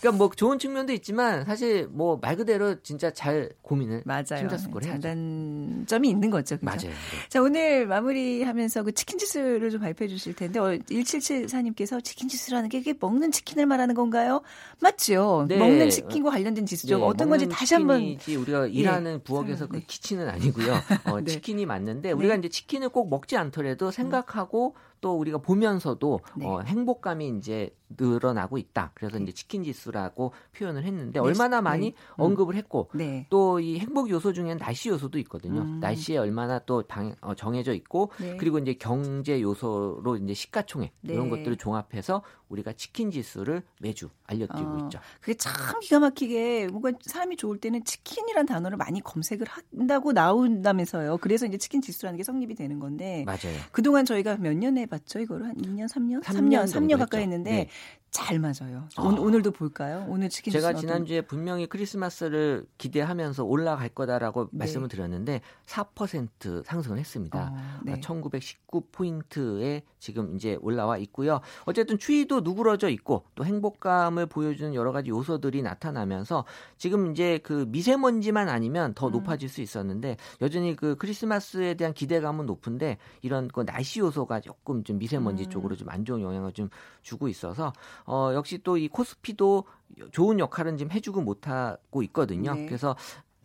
그러니까 0.05 0.17
뭐 0.23 0.29
좋은 0.35 0.59
측면도 0.59 0.93
있지만 0.93 1.45
사실 1.45 1.87
뭐 1.87 2.19
말 2.21 2.35
그대로 2.37 2.81
진짜 2.81 3.11
잘 3.11 3.49
고민을 3.61 4.03
맞아요. 4.05 4.47
장단점이 4.81 6.09
있는 6.09 6.29
거죠. 6.29 6.55
그죠? 6.57 6.65
맞아요. 6.65 6.79
네. 6.79 6.89
자 7.29 7.41
오늘 7.41 7.87
마무리하면서 7.87 8.83
그 8.83 8.93
치킨 8.93 9.17
지수를 9.17 9.69
좀 9.71 9.81
발표해 9.81 10.07
주실 10.07 10.33
텐데 10.33 10.59
어, 10.59 10.65
1774님께서 10.65 12.03
치킨 12.03 12.27
지수라는 12.29 12.69
게 12.69 12.77
이게 12.77 12.93
먹는 12.99 13.31
치킨을 13.31 13.65
말하는 13.65 13.95
건가요? 13.95 14.41
맞죠. 14.79 15.45
네. 15.47 15.57
먹는 15.57 15.89
치킨과 15.89 16.29
관련된 16.31 16.65
지수죠. 16.65 16.97
네. 16.97 17.03
어떤 17.03 17.29
건지 17.29 17.47
다시 17.49 17.73
한번 17.73 18.17
우리가 18.27 18.67
일하는 18.67 19.15
예. 19.15 19.17
부엌에서 19.23 19.67
그 19.67 19.77
네. 19.77 19.83
키친은 19.87 20.29
아니고요. 20.29 20.73
어, 21.05 21.19
네. 21.21 21.31
치킨이 21.31 21.65
맞는데 21.65 22.11
우리가 22.11 22.35
이제 22.35 22.49
치킨을 22.49 22.89
꼭 22.89 23.09
먹지 23.09 23.37
않더라도 23.37 23.91
생각하고 23.91 24.75
또 25.01 25.17
우리가 25.17 25.37
보면서도 25.39 26.19
네. 26.35 26.45
어, 26.45 26.61
행복감이 26.61 27.27
이제 27.37 27.75
늘어나고 27.89 28.57
있다. 28.57 28.91
그래서 28.95 29.19
이제 29.19 29.31
치킨 29.31 29.63
지수라고 29.63 30.33
표현을 30.57 30.83
했는데 30.83 31.19
네. 31.19 31.19
얼마나 31.19 31.61
많이 31.61 31.91
네. 31.91 31.95
음. 32.15 32.23
언급을 32.23 32.55
했고 32.55 32.89
네. 32.93 33.27
또이 33.29 33.79
행복 33.79 34.09
요소 34.09 34.33
중에는 34.33 34.57
날씨 34.57 34.89
요소도 34.89 35.19
있거든요. 35.19 35.61
음. 35.61 35.79
날씨에 35.79 36.17
얼마나 36.17 36.59
또 36.59 36.83
방, 36.87 37.15
어, 37.21 37.35
정해져 37.35 37.73
있고 37.73 38.11
네. 38.19 38.37
그리고 38.37 38.57
이제 38.59 38.73
경제 38.73 39.41
요소로 39.41 40.17
이제 40.17 40.33
시가총액 40.33 40.93
네. 41.01 41.13
이런 41.13 41.29
것들을 41.29 41.55
종합해서 41.57 42.23
우리가 42.49 42.73
치킨 42.73 43.11
지수를 43.11 43.63
매주 43.81 44.09
알려드리고 44.25 44.69
어, 44.69 44.77
있죠. 44.85 44.99
그게 45.19 45.33
참 45.35 45.79
기가 45.79 45.99
막히게 45.99 46.67
뭔가 46.67 46.91
사람이 47.01 47.37
좋을 47.37 47.57
때는 47.59 47.83
치킨이란 47.83 48.45
단어를 48.45 48.77
많이 48.77 49.01
검색을 49.01 49.47
한다고 49.47 50.13
나온다면서요. 50.13 51.17
그래서 51.17 51.45
이제 51.45 51.57
치킨 51.57 51.81
지수라는 51.81 52.17
게 52.17 52.23
성립이 52.23 52.55
되는 52.55 52.79
건데 52.79 53.23
맞아요. 53.25 53.57
그동안 53.71 54.05
저희가 54.05 54.37
몇 54.37 54.55
년 54.55 54.77
해봤죠? 54.77 55.19
이거를 55.19 55.47
한 55.47 55.55
2년, 55.55 55.87
3년? 55.89 56.21
3년, 56.23 56.65
3년, 56.65 56.65
3년 56.71 56.97
가까이 56.99 57.23
했는데 57.23 57.51
네. 57.51 57.69
잘 58.15 58.39
맞아요. 58.39 58.87
아. 58.95 59.01
오, 59.01 59.29
늘도 59.29 59.51
볼까요? 59.51 60.05
오늘 60.07 60.29
치킨 60.29 60.51
제가 60.51 60.73
지난주에 60.73 61.21
분명히 61.21 61.65
크리스마스를 61.65 62.65
기대하면서 62.77 63.43
올라갈 63.43 63.89
거다라고 63.89 64.49
네. 64.51 64.59
말씀을 64.59 64.87
드렸는데 64.87 65.41
4% 65.65 66.63
상승을 66.65 66.97
했습니다. 66.99 67.51
어, 67.51 67.79
네. 67.83 67.99
1919포인트에 67.99 69.81
지금 69.99 70.35
이제 70.35 70.57
올라와 70.61 70.97
있고요. 70.99 71.41
어쨌든 71.65 71.97
추위도 71.97 72.41
누그러져 72.41 72.89
있고 72.89 73.25
또 73.35 73.43
행복감을 73.45 74.27
보여주는 74.27 74.73
여러 74.75 74.91
가지 74.91 75.09
요소들이 75.09 75.61
나타나면서 75.63 76.45
지금 76.77 77.11
이제 77.11 77.39
그 77.39 77.65
미세먼지만 77.69 78.49
아니면 78.49 78.93
더 78.93 79.07
음. 79.07 79.11
높아질 79.13 79.49
수 79.49 79.61
있었는데 79.61 80.17
여전히 80.41 80.75
그 80.75 80.95
크리스마스에 80.95 81.73
대한 81.73 81.93
기대감은 81.93 82.45
높은데 82.45 82.97
이런 83.21 83.47
그 83.47 83.65
날씨 83.65 83.99
요소가 83.99 84.41
조금 84.41 84.83
좀 84.83 84.99
미세먼지 84.99 85.45
음. 85.45 85.49
쪽으로 85.49 85.75
좀 85.75 85.85
안 85.95 86.03
좋은 86.03 86.21
영향을 86.21 86.51
좀 86.51 86.69
주고 87.03 87.27
있어서 87.27 87.71
어, 88.05 88.31
역시 88.33 88.59
또 88.63 88.77
이 88.77 88.87
코스피도 88.87 89.65
좋은 90.11 90.39
역할은 90.39 90.77
지금 90.77 90.91
해주고 90.91 91.21
못하고 91.21 92.03
있거든요. 92.03 92.53
네. 92.53 92.65
그래서 92.65 92.95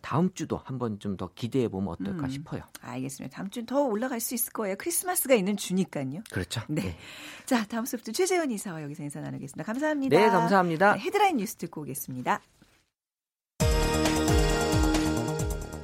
다음 0.01 0.33
주도 0.33 0.57
한번 0.57 0.97
좀 0.99 1.15
더 1.15 1.29
기대해 1.35 1.67
보면 1.67 1.89
어떨까 1.93 2.25
음, 2.25 2.29
싶어요. 2.29 2.63
알겠습니다. 2.81 3.35
다음 3.35 3.49
주는 3.51 3.65
더 3.67 3.83
올라갈 3.83 4.19
수 4.19 4.33
있을 4.33 4.51
거예요. 4.51 4.75
크리스마스가 4.77 5.35
있는 5.35 5.55
주니까요. 5.57 6.21
그렇죠. 6.31 6.61
네. 6.67 6.81
네. 6.81 6.97
자, 7.45 7.63
다음 7.65 7.85
소프트 7.85 8.11
최재원 8.11 8.49
이사와 8.49 8.81
여기서 8.83 9.03
인사 9.03 9.21
나누겠습니다. 9.21 9.63
감사합니다. 9.63 10.17
네, 10.17 10.29
감사합니다. 10.29 10.93
네, 10.95 10.99
헤드라인 11.01 11.37
뉴스 11.37 11.55
듣고 11.57 11.81
오겠습니다. 11.81 12.41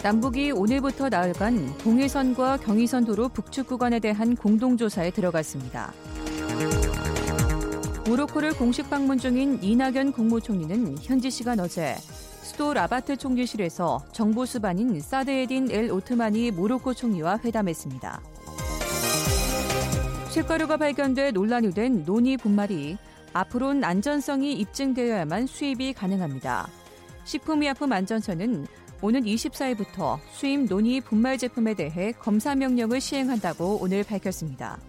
남북이 0.04 0.52
오늘부터 0.52 1.10
나흘간 1.10 1.78
동해선과 1.80 2.58
경의선 2.58 3.06
도로 3.06 3.30
북측 3.30 3.68
구간에 3.68 4.00
대한 4.00 4.36
공동조사에 4.36 5.12
들어갔습니다. 5.12 5.94
모로코를 8.08 8.54
공식 8.54 8.90
방문 8.90 9.18
중인 9.18 9.62
이낙연 9.62 10.14
국무총리는 10.14 10.98
현지 11.02 11.30
시간 11.30 11.60
어제 11.60 11.94
수도 12.42 12.74
라바트 12.74 13.18
총리실에서 13.18 14.02
정보 14.14 14.46
수반인 14.46 15.02
사드에딘 15.02 15.72
엘 15.72 15.92
오트마니 15.92 16.52
모로코 16.52 16.94
총리와 16.94 17.40
회담했습니다. 17.44 18.22
실가루가 20.30 20.78
발견돼 20.78 21.32
논란이 21.32 21.74
된 21.74 22.06
논이 22.06 22.38
분말이 22.38 22.98
앞으로는 23.34 23.84
안전성이 23.84 24.54
입증되어야만 24.54 25.46
수입이 25.46 25.92
가능합니다. 25.92 26.70
식품의약품안전처는 27.26 28.68
오는 29.02 29.22
24일부터 29.22 30.18
수입 30.32 30.62
논의 30.62 31.02
분말 31.02 31.38
제품에 31.38 31.74
대해 31.74 32.14
검사 32.14 32.56
명령을 32.56 33.02
시행한다고 33.02 33.80
오늘 33.82 34.06
밝혔습니다. 34.06 34.80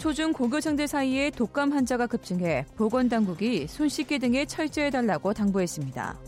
초중 0.00 0.32
고교생들 0.32 0.88
사이에 0.88 1.28
독감 1.28 1.74
환자가 1.74 2.06
급증해 2.06 2.64
보건당국이 2.74 3.66
손 3.68 3.90
씻기 3.90 4.18
등에 4.18 4.46
철저해달라고 4.46 5.34
당부했습니다. 5.34 6.18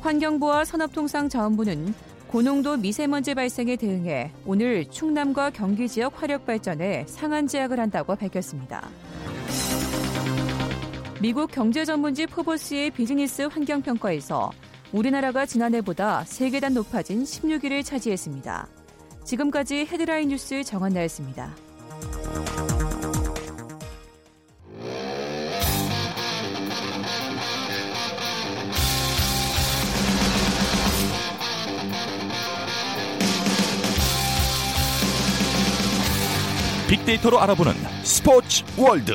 환경부와 0.00 0.64
산업통상자원부는 0.64 1.94
고농도 2.28 2.76
미세먼지 2.76 3.34
발생에 3.34 3.74
대응해 3.74 4.30
오늘 4.46 4.88
충남과 4.88 5.50
경기 5.50 5.88
지역 5.88 6.22
화력 6.22 6.46
발전에 6.46 7.06
상한 7.08 7.48
제약을 7.48 7.80
한다고 7.80 8.14
밝혔습니다. 8.14 8.88
미국 11.20 11.50
경제 11.50 11.84
전문지 11.84 12.28
포버스의 12.28 12.92
비즈니스 12.92 13.42
환경 13.42 13.82
평가에서 13.82 14.52
우리나라가 14.92 15.44
지난해보다 15.44 16.22
3계단 16.22 16.74
높아진 16.74 17.24
16위를 17.24 17.84
차지했습니다. 17.84 18.77
지금까지 19.28 19.86
헤드라인 19.92 20.28
뉴스 20.28 20.64
정한나였습니다. 20.64 21.54
빅데이터로 36.88 37.38
알아보는 37.38 37.74
스포츠 38.02 38.64
월드 38.78 39.12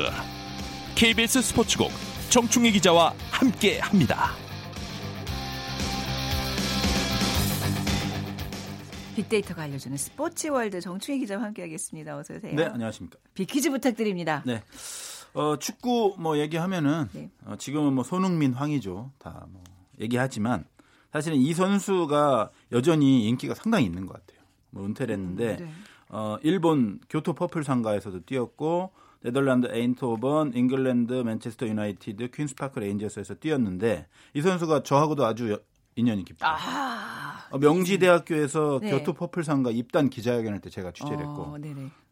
KBS 0.94 1.42
스포츠국 1.42 1.90
정충희 2.30 2.70
기자와 2.70 3.14
함께합니다. 3.32 4.43
빅데이터가 9.14 9.62
알려주는 9.62 9.96
스포츠월드 9.96 10.80
정충희 10.80 11.20
기자와 11.20 11.42
함께하겠습니다. 11.44 12.16
어서 12.16 12.34
오세요. 12.34 12.54
네, 12.54 12.64
안녕하십니까. 12.64 13.18
big 13.34 13.46
퀴즈 13.46 13.70
부탁드립니다. 13.70 14.42
네. 14.46 14.62
어, 15.34 15.56
축구 15.58 16.14
뭐 16.18 16.38
얘기하면은 16.38 17.08
네. 17.12 17.30
어, 17.44 17.56
지금은 17.56 17.92
뭐 17.92 18.04
손흥민, 18.04 18.52
황의조 18.52 19.10
다 19.18 19.46
뭐 19.50 19.62
얘기하지만 20.00 20.64
사실은 21.12 21.38
이 21.38 21.54
선수가 21.54 22.50
여전히 22.72 23.28
인기가 23.28 23.54
상당히 23.54 23.84
있는 23.84 24.06
것 24.06 24.14
같아요. 24.14 24.44
뭐 24.70 24.84
은퇴를 24.84 25.14
했는데 25.14 25.58
음, 25.60 25.66
네. 25.66 25.72
어, 26.08 26.36
일본 26.42 26.98
교토 27.08 27.32
퍼플 27.34 27.62
상가에서도 27.62 28.24
뛰었고 28.24 28.90
네덜란드 29.22 29.68
에인토번, 29.70 30.52
잉글랜드 30.54 31.12
맨체스터 31.14 31.66
유나이티드, 31.68 32.30
퀸스파크 32.32 32.80
레인저스에서 32.80 33.34
뛰었는데 33.34 34.06
이 34.34 34.42
선수가 34.42 34.82
저하고도 34.82 35.24
아주 35.24 35.58
인연이 35.96 36.24
깊죠. 36.24 36.44
아, 36.44 36.50
어, 36.52 37.23
명지대학교에서 37.58 38.80
네. 38.82 38.90
교토 38.90 39.12
퍼플 39.12 39.43
상가 39.43 39.70
입단 39.70 40.10
기자회견할 40.10 40.60
때 40.60 40.70
제가 40.70 40.92
취재를 40.92 41.24
어, 41.24 41.28
했고 41.28 41.56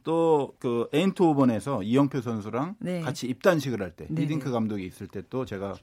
또 0.04 0.54
그 0.58 0.88
에인트호번에서 0.92 1.82
이영표 1.82 2.20
선수랑 2.20 2.76
네. 2.80 3.00
같이 3.00 3.26
입단식을 3.28 3.80
할 3.80 3.92
때 3.92 4.06
히딩크 4.08 4.50
감독이 4.50 4.84
있을 4.86 5.06
때 5.08 5.22
또 5.30 5.44
제가 5.44 5.74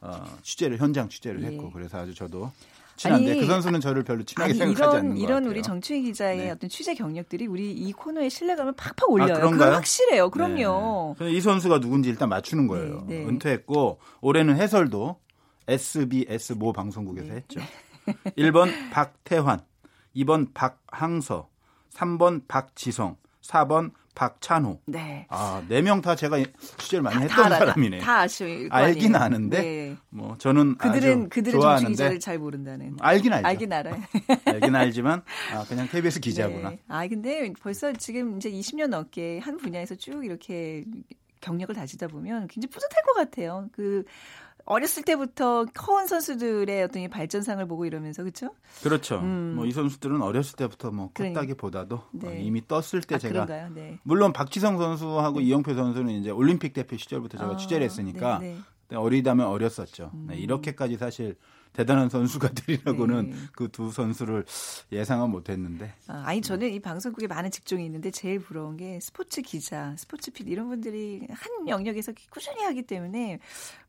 어, 0.00 0.24
취재를 0.42 0.78
현장 0.78 1.08
취재를 1.08 1.42
했고 1.44 1.64
네. 1.64 1.70
그래서 1.72 1.98
아주 1.98 2.14
저도 2.14 2.50
친한데 2.96 3.30
아니, 3.32 3.40
그 3.40 3.46
선수는 3.46 3.80
저를 3.80 4.02
별로 4.04 4.22
친하게 4.22 4.50
아니, 4.50 4.58
생각하지 4.58 4.82
이런, 4.82 4.96
않는 4.96 5.16
이런 5.16 5.46
우리 5.46 5.62
정충희 5.62 6.02
기자의 6.02 6.38
네. 6.38 6.50
어떤 6.50 6.68
취재 6.68 6.94
경력들이 6.94 7.46
우리 7.46 7.72
이 7.72 7.92
코너의 7.92 8.28
신뢰감을 8.30 8.74
팍팍 8.74 9.10
올려요. 9.10 9.34
아, 9.34 9.36
그런가요? 9.38 9.72
확실해요. 9.74 10.30
그럼요. 10.30 11.16
네. 11.18 11.30
이 11.32 11.40
선수가 11.40 11.80
누군지 11.80 12.10
일단 12.10 12.28
맞추는 12.28 12.66
거예요. 12.66 13.04
네, 13.08 13.20
네. 13.20 13.26
은퇴했고 13.26 13.98
올해는 14.20 14.56
해설도 14.56 15.16
SBS 15.68 16.52
모 16.54 16.72
방송국에서 16.72 17.28
네. 17.28 17.34
했죠. 17.36 17.60
1번 18.36 18.90
박태환, 18.90 19.60
2번 20.16 20.52
박항서, 20.54 21.48
3번 21.94 22.42
박지성, 22.48 23.16
4번 23.42 23.92
박찬호. 24.14 24.80
네. 24.86 25.26
아, 25.30 25.62
네 25.68 25.80
명 25.80 26.02
다 26.02 26.14
제가 26.14 26.36
취재를 26.76 27.02
많이 27.02 27.22
했던 27.22 27.48
다 27.48 27.58
사람이네. 27.58 28.00
다 28.00 28.20
아시죠. 28.20 28.68
알긴 28.70 29.16
아는데. 29.16 29.62
네. 29.62 29.96
뭐 30.10 30.36
저는 30.36 30.76
그들은 30.76 31.30
그들은 31.30 31.58
정치 31.60 31.86
기자를 31.86 32.20
잘 32.20 32.38
모른다는. 32.38 32.96
알긴 33.00 33.32
알죠. 33.32 33.48
알긴 33.48 33.72
알아요. 33.72 34.02
알긴 34.44 34.76
알지만 34.76 35.22
아, 35.54 35.64
그냥 35.66 35.88
KBS 35.88 36.20
기자구나. 36.20 36.70
네. 36.70 36.78
아, 36.88 37.06
근데 37.08 37.54
벌써 37.62 37.90
지금 37.94 38.36
이제 38.36 38.50
20년 38.50 38.88
넘게 38.88 39.38
한 39.38 39.56
분야에서 39.56 39.94
쭉 39.94 40.22
이렇게 40.26 40.84
경력을 41.40 41.74
다지다 41.74 42.08
보면 42.08 42.48
굉장히 42.48 42.70
뿌듯할 42.70 43.02
것 43.04 43.14
같아요. 43.14 43.68
그 43.72 44.04
어렸을 44.64 45.02
때부터 45.02 45.66
커온 45.74 46.06
선수들의 46.06 46.82
어떤 46.84 47.08
발전상을 47.10 47.64
보고 47.66 47.84
이러면서 47.84 48.22
그렇죠? 48.22 48.54
그렇죠. 48.82 49.18
음. 49.18 49.54
뭐이 49.56 49.72
선수들은 49.72 50.22
어렸을 50.22 50.56
때부터 50.56 50.90
뭐 50.90 51.10
컸다기보다도 51.12 52.02
네. 52.12 52.28
어, 52.28 52.34
이미 52.34 52.66
떴을 52.66 53.02
때 53.06 53.16
아, 53.16 53.18
제가 53.18 53.68
네. 53.74 53.98
물론 54.02 54.32
박지성 54.32 54.78
선수하고 54.78 55.40
네. 55.40 55.46
이영표 55.46 55.74
선수는 55.74 56.12
이제 56.14 56.30
올림픽 56.30 56.72
대표 56.72 56.96
시절부터 56.96 57.38
제가 57.38 57.52
아, 57.52 57.56
취재를 57.56 57.84
했으니까 57.84 58.38
네, 58.38 58.56
네. 58.88 58.96
어리다면 58.96 59.46
어렸었죠. 59.46 60.10
음. 60.14 60.28
이렇게까지 60.32 60.96
사실 60.96 61.36
대단한 61.72 62.08
선수가 62.08 62.50
되리라고는 62.52 63.30
네. 63.30 63.36
그두 63.52 63.90
선수를 63.90 64.44
예상은 64.92 65.30
못했는데. 65.30 65.92
아, 66.06 66.32
니 66.32 66.42
저는 66.42 66.70
이 66.70 66.80
방송국에 66.80 67.26
많은 67.26 67.50
직종이 67.50 67.84
있는데 67.86 68.10
제일 68.10 68.38
부러운 68.40 68.76
게 68.76 69.00
스포츠 69.00 69.40
기자, 69.42 69.94
스포츠 69.96 70.30
필드 70.30 70.50
이런 70.50 70.68
분들이 70.68 71.26
한 71.30 71.68
영역에서 71.68 72.12
꾸준히 72.30 72.62
하기 72.62 72.82
때문에 72.82 73.40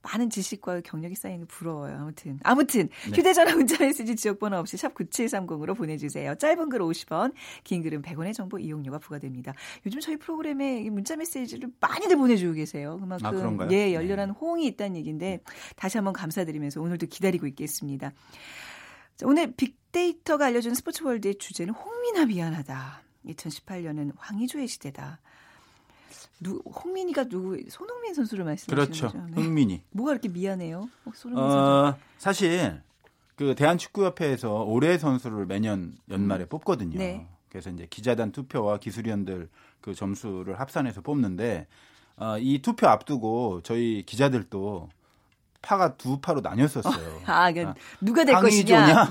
많은 0.03 0.29
지식과 0.29 0.81
경력이 0.81 1.15
쌓이는 1.15 1.41
게 1.41 1.45
부러워요. 1.47 1.97
아무튼 1.97 2.39
아무튼 2.43 2.89
네. 3.05 3.17
휴대전화 3.17 3.55
문자 3.55 3.77
메시지 3.83 4.15
지역번호 4.15 4.57
없이 4.57 4.77
샵 4.77 4.93
9730으로 4.93 5.75
보내주세요. 5.75 6.35
짧은 6.35 6.69
글 6.69 6.79
50원, 6.79 7.33
긴 7.63 7.81
글은 7.81 8.01
100원의 8.01 8.33
정보 8.33 8.59
이용료가 8.59 8.99
부과됩니다. 8.99 9.53
요즘 9.85 9.99
저희 9.99 10.17
프로그램에 10.17 10.89
문자 10.89 11.15
메시지를 11.15 11.69
많이들 11.79 12.17
보내주고 12.17 12.53
계세요. 12.53 12.97
그만큼 12.99 13.61
아? 13.61 13.67
예 13.71 13.93
열렬한 13.93 14.29
네. 14.29 14.33
호응이 14.39 14.65
있다는 14.67 14.97
얘기인데 14.97 15.39
다시 15.75 15.97
한번 15.97 16.13
감사드리면서 16.13 16.81
오늘도 16.81 17.07
기다리고 17.07 17.47
있겠습니다. 17.47 17.63
있습니다. 17.63 18.11
오늘 19.23 19.53
빅데이터가 19.53 20.47
알려준 20.47 20.73
스포츠월드의 20.75 21.35
주제는 21.35 21.73
홍민아 21.73 22.25
미안하다. 22.25 23.03
2018년은 23.25 24.11
황희조의 24.17 24.67
시대다. 24.67 25.19
누, 26.39 26.61
홍민이가 26.65 27.25
누구 27.25 27.57
손흥민 27.69 28.13
선수를 28.13 28.45
말씀하시는 28.45 28.75
그렇죠. 28.75 29.07
거죠? 29.07 29.25
네. 29.33 29.41
흥민이. 29.41 29.81
뭐가 29.91 30.11
그렇게 30.11 30.29
미안해요? 30.29 30.89
어, 31.05 31.11
손흥민 31.13 31.43
어, 31.43 31.97
사실 32.17 32.81
그 33.35 33.55
대한축구협회에서 33.55 34.63
올해 34.63 34.97
선수를 34.97 35.45
매년 35.45 35.95
연말에 36.09 36.45
음. 36.45 36.49
뽑거든요. 36.49 36.97
네. 36.97 37.27
그래서 37.49 37.69
이제 37.69 37.87
기자단 37.89 38.31
투표와 38.31 38.77
기술위원들 38.77 39.49
그 39.79 39.93
점수를 39.93 40.59
합산해서 40.59 41.01
뽑는데 41.01 41.67
어, 42.17 42.37
이 42.39 42.61
투표 42.61 42.87
앞두고 42.87 43.61
저희 43.63 44.03
기자들도 44.05 44.89
파가 45.61 45.95
두 45.95 46.19
파로 46.19 46.41
나뉘었었어요. 46.41 47.21
아, 47.25 47.45
아 47.45 47.73
누가 48.01 48.25
될 48.25 48.35
것이냐? 48.35 49.05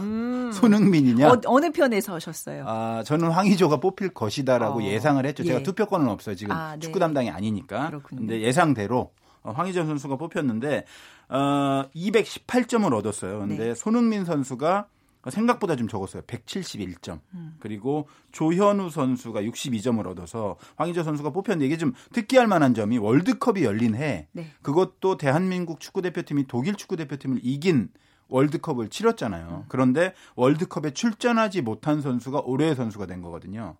음. 0.52 0.54
손흥민이냐? 0.54 1.28
어, 1.46 1.60
느 1.60 1.70
편에 1.72 2.00
서셨어요? 2.00 2.64
아, 2.66 3.02
저는 3.04 3.30
황의조가 3.30 3.78
뽑힐 3.78 4.14
것이다라고 4.14 4.80
어. 4.80 4.82
예상을 4.82 5.24
했죠. 5.26 5.44
제가 5.44 5.60
예. 5.60 5.62
투표권은 5.62 6.08
없어요. 6.08 6.34
지금 6.34 6.54
아, 6.54 6.74
네. 6.74 6.80
축구 6.80 6.98
담당이 6.98 7.30
아니니까. 7.30 7.88
그렇군요. 7.88 8.20
근데 8.20 8.40
예상대로 8.40 9.12
어, 9.42 9.50
황의조 9.52 9.84
선수가 9.84 10.16
뽑혔는데 10.16 10.84
어, 11.28 11.84
218점을 11.94 12.92
얻었어요. 12.92 13.40
근데 13.40 13.68
네. 13.68 13.74
손흥민 13.74 14.24
선수가 14.24 14.86
생각보다 15.30 15.76
좀 15.76 15.86
적었어요. 15.86 16.22
171점. 16.22 17.20
음. 17.34 17.56
그리고 17.60 18.08
조현우 18.32 18.90
선수가 18.90 19.42
62점을 19.42 20.04
얻어서 20.06 20.56
황희조 20.76 21.04
선수가 21.04 21.30
뽑혔는데 21.30 21.66
이게 21.66 21.76
좀 21.76 21.92
특기할 22.12 22.46
만한 22.46 22.74
점이 22.74 22.98
월드컵이 22.98 23.62
열린 23.62 23.94
해 23.94 24.26
네. 24.32 24.50
그것도 24.62 25.18
대한민국 25.18 25.80
축구대표팀이 25.80 26.46
독일 26.48 26.74
축구대표팀을 26.74 27.40
이긴 27.42 27.90
월드컵을 28.32 28.88
치렀잖아요. 28.88 29.62
음. 29.62 29.64
그런데 29.68 30.14
월드컵에 30.34 30.92
출전하지 30.92 31.62
못한 31.62 32.00
선수가 32.00 32.40
올해의 32.44 32.74
선수가 32.74 33.06
된 33.06 33.22
거거든요. 33.22 33.76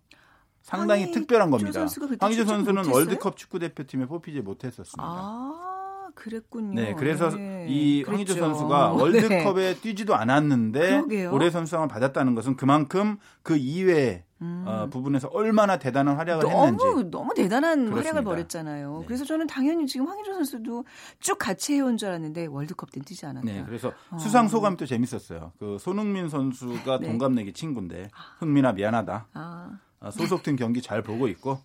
상당히 0.61 1.11
특별한 1.11 1.51
겁니다. 1.51 1.85
황희조 2.19 2.45
선수는 2.45 2.85
월드컵 2.85 3.35
축구 3.35 3.59
대표팀에 3.59 4.05
뽑히지 4.05 4.41
못했었습니다. 4.41 5.03
아. 5.03 5.72
그랬군요. 6.15 6.73
네, 6.73 6.93
그래서 6.93 7.29
네. 7.29 7.65
이 7.69 8.03
황희조 8.03 8.35
선수가 8.35 8.93
월드컵에 8.93 9.73
네. 9.73 9.79
뛰지도 9.79 10.15
않았는데 10.15 10.79
그러게요. 10.79 11.31
올해 11.33 11.49
선수상을 11.49 11.87
받았다는 11.87 12.35
것은 12.35 12.55
그만큼 12.55 13.17
그 13.41 13.57
이외에 13.57 14.23
음. 14.41 14.65
어, 14.67 14.87
부분에서 14.89 15.29
얼마나 15.29 15.79
대단한 15.79 16.17
활약을 16.17 16.43
너무, 16.43 16.65
했는지 16.65 17.09
너무 17.09 17.33
대단한 17.33 17.85
그렇습니다. 17.85 17.99
활약을 17.99 18.23
벌였잖아요. 18.23 18.99
네. 18.99 19.05
그래서 19.05 19.23
저는 19.23 19.47
당연히 19.47 19.87
지금 19.87 20.07
황희조 20.07 20.33
선수도 20.33 20.83
쭉 21.19 21.37
같이 21.39 21.75
해온 21.75 21.95
줄 21.97 22.09
알았는데 22.09 22.47
월드컵 22.47 22.91
때는 22.91 23.05
뛰지 23.05 23.25
않았다. 23.25 23.45
네, 23.45 23.63
그래서 23.65 23.93
어. 24.11 24.17
수상 24.17 24.47
소감이 24.49 24.75
또 24.77 24.85
재밌었어요. 24.85 25.53
그 25.59 25.77
손흥민 25.79 26.27
선수가 26.27 26.99
네. 26.99 27.07
동갑내기 27.07 27.53
친구인데 27.53 28.09
흥민아 28.39 28.73
미안하다. 28.73 29.27
아. 29.33 29.79
어, 30.01 30.11
소속팀 30.11 30.57
경기 30.57 30.81
잘 30.81 31.01
보고 31.01 31.29
있고 31.29 31.59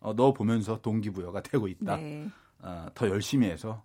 어, 0.00 0.14
너 0.14 0.32
보면서 0.32 0.80
동기부여가 0.80 1.42
되고 1.42 1.68
있다. 1.68 1.96
네. 1.96 2.28
어, 2.62 2.86
더 2.94 3.08
열심히 3.08 3.48
해서 3.48 3.84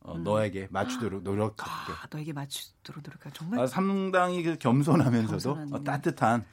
어, 0.00 0.14
음. 0.14 0.24
너에게 0.24 0.68
맞추도록 0.70 1.22
노력할게. 1.22 1.92
아, 1.92 2.06
너에게 2.10 2.32
맞추도록 2.32 3.02
노력할 3.04 3.32
정말 3.32 3.60
아, 3.60 3.66
상당히 3.66 4.42
그 4.42 4.56
겸손하면서도 4.58 5.58
어, 5.72 5.84
따뜻한 5.84 6.44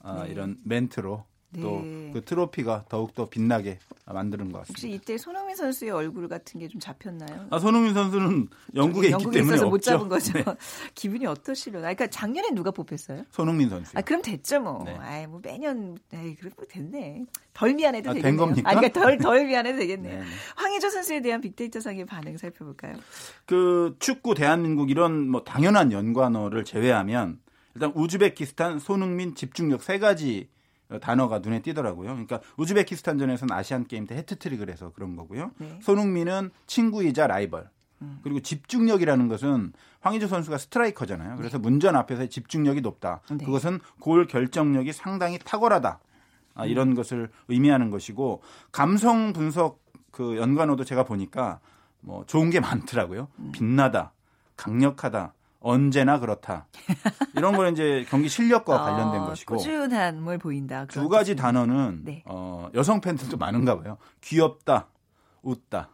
어, 0.00 0.24
네. 0.24 0.30
이런 0.30 0.58
멘트로 0.64 1.24
네. 1.52 1.60
또그 1.62 2.22
트로피가 2.24 2.84
더욱더 2.88 3.28
빛나게 3.28 3.78
만드는 4.06 4.50
것 4.52 4.58
같습니다. 4.60 4.68
혹시 4.70 4.90
이때 4.92 5.18
손흥민 5.18 5.54
선수의 5.56 5.90
얼굴 5.90 6.28
같은 6.28 6.58
게 6.60 6.68
좀 6.68 6.80
잡혔나요? 6.80 7.46
아, 7.50 7.58
손흥민 7.58 7.92
선수는 7.94 8.48
영국에 8.76 9.08
있기 9.08 9.30
때문에 9.32 9.60
못 9.64 9.82
잡은 9.82 10.08
거죠. 10.08 10.32
네. 10.34 10.44
기분이 10.94 11.26
어떠시려나? 11.26 11.80
그러니까 11.82 12.06
작년에 12.06 12.50
누가 12.50 12.70
뽑혔어요? 12.70 13.24
손흥민 13.30 13.68
선수. 13.68 13.90
아, 13.96 14.02
그럼 14.02 14.22
됐죠 14.22 14.60
뭐. 14.60 14.84
네. 14.84 14.94
아이, 15.00 15.26
뭐 15.26 15.40
매년 15.42 15.98
에이, 16.12 16.36
그래도 16.36 16.64
됐네. 16.68 17.24
덜 17.52 17.74
미안해도 17.74 18.10
아, 18.10 18.14
되겠네요. 18.14 18.30
된 18.30 18.36
겁니까? 18.36 18.70
아, 18.70 18.74
그러니까 18.74 19.00
덜, 19.00 19.18
덜 19.18 19.46
미안해도 19.46 19.78
되겠네요. 19.78 20.18
네, 20.18 20.24
네. 20.24 20.26
황희조 20.56 20.90
선수에 20.90 21.20
대한 21.20 21.40
빅데이터 21.40 21.80
상의 21.80 22.04
반응 22.06 22.36
살펴볼까요? 22.36 22.94
그 23.46 23.96
축구 23.98 24.34
대한민국 24.34 24.90
이런 24.90 25.28
뭐 25.28 25.42
당연한 25.42 25.90
연관어를 25.92 26.64
제외하면 26.64 27.40
일단 27.74 27.92
우즈베키스탄, 27.94 28.78
손흥민, 28.78 29.34
집중력 29.34 29.82
세 29.82 29.98
가지 29.98 30.48
단어가 30.98 31.38
눈에 31.38 31.62
띄더라고요. 31.62 32.08
그러니까 32.08 32.40
우즈베키스탄전에서는 32.56 33.54
아시안 33.54 33.86
게임 33.86 34.06
때 34.06 34.16
해트트릭을 34.16 34.68
해서 34.70 34.92
그런 34.94 35.16
거고요. 35.16 35.52
네. 35.58 35.78
손흥민은 35.82 36.50
친구이자 36.66 37.26
라이벌. 37.26 37.68
음. 38.02 38.20
그리고 38.22 38.40
집중력이라는 38.40 39.28
것은 39.28 39.72
황희조 40.00 40.26
선수가 40.26 40.58
스트라이커잖아요. 40.58 41.36
그래서 41.36 41.58
네. 41.58 41.62
문전 41.62 41.96
앞에서의 41.96 42.30
집중력이 42.30 42.80
높다. 42.80 43.20
네. 43.30 43.44
그것은 43.44 43.80
골 44.00 44.26
결정력이 44.26 44.92
상당히 44.92 45.38
탁월하다. 45.38 46.00
아, 46.54 46.66
이런 46.66 46.88
음. 46.88 46.94
것을 46.94 47.30
의미하는 47.48 47.90
것이고 47.90 48.42
감성 48.72 49.32
분석 49.32 49.80
그 50.10 50.36
연관어도 50.36 50.84
제가 50.84 51.04
보니까 51.04 51.60
뭐 52.00 52.24
좋은 52.26 52.50
게 52.50 52.60
많더라고요. 52.60 53.28
음. 53.38 53.52
빛나다, 53.52 54.12
강력하다, 54.56 55.34
언제나 55.60 56.18
그렇다. 56.18 56.66
이런 57.36 57.54
거는 57.56 57.72
이제 57.72 58.06
경기 58.08 58.28
실력과 58.28 58.76
어, 58.76 58.84
관련된 58.84 59.20
것이고 59.26 59.56
꾸준함을 59.56 60.38
보인다. 60.38 60.86
두 60.86 61.08
가지 61.08 61.36
단어는 61.36 62.00
네. 62.04 62.22
어, 62.26 62.68
여성 62.74 63.00
팬들도 63.00 63.36
많은가 63.36 63.80
봐요. 63.80 63.98
귀엽다, 64.22 64.88
웃다. 65.42 65.90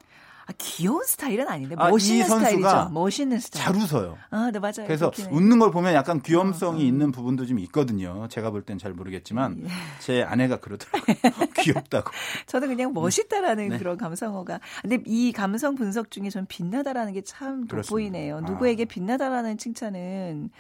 아, 0.49 0.53
귀여운 0.59 1.03
스타일은 1.05 1.49
아닌데 1.49 1.75
아, 1.77 1.89
멋있는 1.91 2.25
스타일이죠. 2.25 2.89
멋있는 2.93 3.41
스타일. 3.41 3.65
잘 3.65 3.77
웃어요. 3.77 4.17
아, 4.31 4.51
네 4.53 4.59
맞아요. 4.61 4.87
그래서 4.87 5.11
웃는 5.31 5.59
걸 5.59 5.73
보면 5.73 5.93
약간 5.95 6.23
귀염성이 6.23 6.77
어, 6.77 6.85
어. 6.85 6.87
있는 6.87 7.11
부분도 7.11 7.47
좀 7.47 7.59
있거든요. 7.61 8.29
제가 8.29 8.51
볼 8.51 8.63
땐 8.63 8.79
잘 8.79 8.93
모르겠지만 8.93 9.63
예. 9.65 9.69
제 10.01 10.23
아내가 10.23 10.59
그러더라고요. 10.59 11.17
귀엽다고. 11.59 12.11
저는 12.47 12.69
그냥 12.69 12.93
멋있다라는 12.93 13.69
네. 13.71 13.79
그런 13.79 13.97
감성어가. 13.99 14.61
근데 14.83 14.99
이 15.07 15.33
감성 15.33 15.75
분석 15.75 16.11
중에 16.13 16.31
전 16.31 16.47
빛나다라는 16.47 17.13
게 17.13 17.23
참 17.25 17.67
돋보이네요. 17.67 18.37
아. 18.37 18.41
누구에게 18.41 18.85
빛나다라는 18.85 19.59
칭찬은 19.59 20.51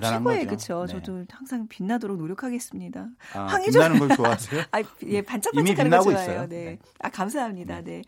최고의 0.00 0.46
그렇죠. 0.46 0.86
네. 0.86 0.92
저도 1.00 1.24
항상 1.30 1.66
빛나도록 1.68 2.18
노력하겠습니다. 2.18 3.08
아, 3.34 3.40
황희조 3.46 3.72
빛나는 3.80 3.98
걸 3.98 4.08
좋아하세요? 4.16 4.62
아, 4.70 4.82
예, 5.06 5.22
반짝반짝하는 5.22 5.90
거 5.90 6.02
좋아해요. 6.04 6.22
있어요. 6.22 6.48
네. 6.48 6.64
네. 6.64 6.78
아, 7.00 7.08
감사합니다. 7.08 7.76
네. 7.82 7.82
네. 7.84 8.02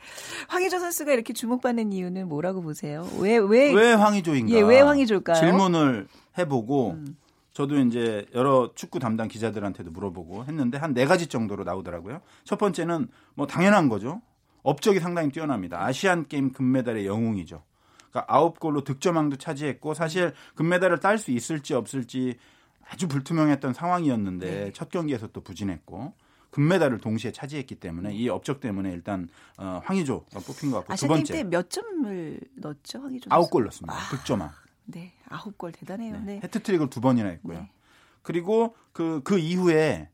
황희조 0.49 0.79
선수가 0.79 1.16
이렇게 1.17 1.33
주목받는 1.33 1.93
이유는 1.93 2.29
뭐라고 2.29 2.63
보세요? 2.63 3.09
왜, 3.19 3.37
왜? 3.39 3.73
왜 3.73 3.93
황희조인가? 3.95 4.53
예, 4.53 4.61
왜 4.61 4.81
황희조일까요? 4.81 5.37
질문을 5.37 6.07
해보고, 6.39 6.91
음. 6.93 7.17
저도 7.53 7.79
이제 7.81 8.27
여러 8.35 8.71
축구 8.75 8.99
담당 8.99 9.29
기자들한테도 9.29 9.91
물어보고 9.91 10.45
했는데 10.45 10.77
한 10.77 10.93
네 10.93 11.07
가지 11.07 11.27
정도로 11.27 11.65
나오더라고요. 11.65 12.21
첫 12.45 12.59
번째는 12.59 13.09
뭐 13.35 13.47
당연한 13.47 13.89
거죠. 13.89 14.21
업적이 14.63 15.01
상당히 15.01 15.31
뛰어납니다. 15.31 15.83
아시안 15.83 16.27
게임 16.29 16.53
금메달의 16.53 17.07
영웅이죠. 17.07 17.63
그러니까 18.11 18.25
아홉 18.35 18.61
골로 18.61 18.85
득점왕도 18.85 19.37
차지했고 19.37 19.95
사실 19.95 20.35
금메달을 20.55 21.01
딸 21.01 21.17
수 21.19 21.31
있을지 21.31 21.73
없을지 21.73 22.37
아주 22.91 23.09
불투명했던 23.09 23.73
상황이었는데 23.73 24.47
네. 24.67 24.71
첫 24.75 24.91
경기에서 24.91 25.29
또 25.29 25.41
부진했고 25.41 26.13
금메달을 26.57 27.01
동시에 27.01 27.33
차지했기 27.33 27.75
때문에 27.75 28.15
이 28.15 28.31
업적 28.31 28.61
때문에 28.61 28.91
일단 28.91 29.29
어, 29.59 29.83
황희조가 29.85 30.41
뽑힌 30.41 30.71
것 30.71 30.79
같고 30.79 30.95
두 30.95 31.07
번째 31.07 31.35
때몇 31.35 31.69
점을 31.69 32.41
넣었죠 32.55 33.03
황희조? 33.03 33.29
아홉 33.29 33.51
골 33.51 33.65
넣었습니다. 33.65 33.93
아, 33.93 34.09
득점왕. 34.09 34.51
네, 34.87 35.13
아홉 35.29 35.59
골 35.59 35.73
대단해요. 35.73 36.17
네. 36.21 36.25
네. 36.25 36.41
해트트릭을 36.45 36.89
두 36.89 37.03
번이나 37.03 37.29
했고요. 37.29 37.59
네. 37.59 37.71
그리고 38.23 38.75
그그 38.95 39.21
그 39.23 39.39
이후에 39.39 40.09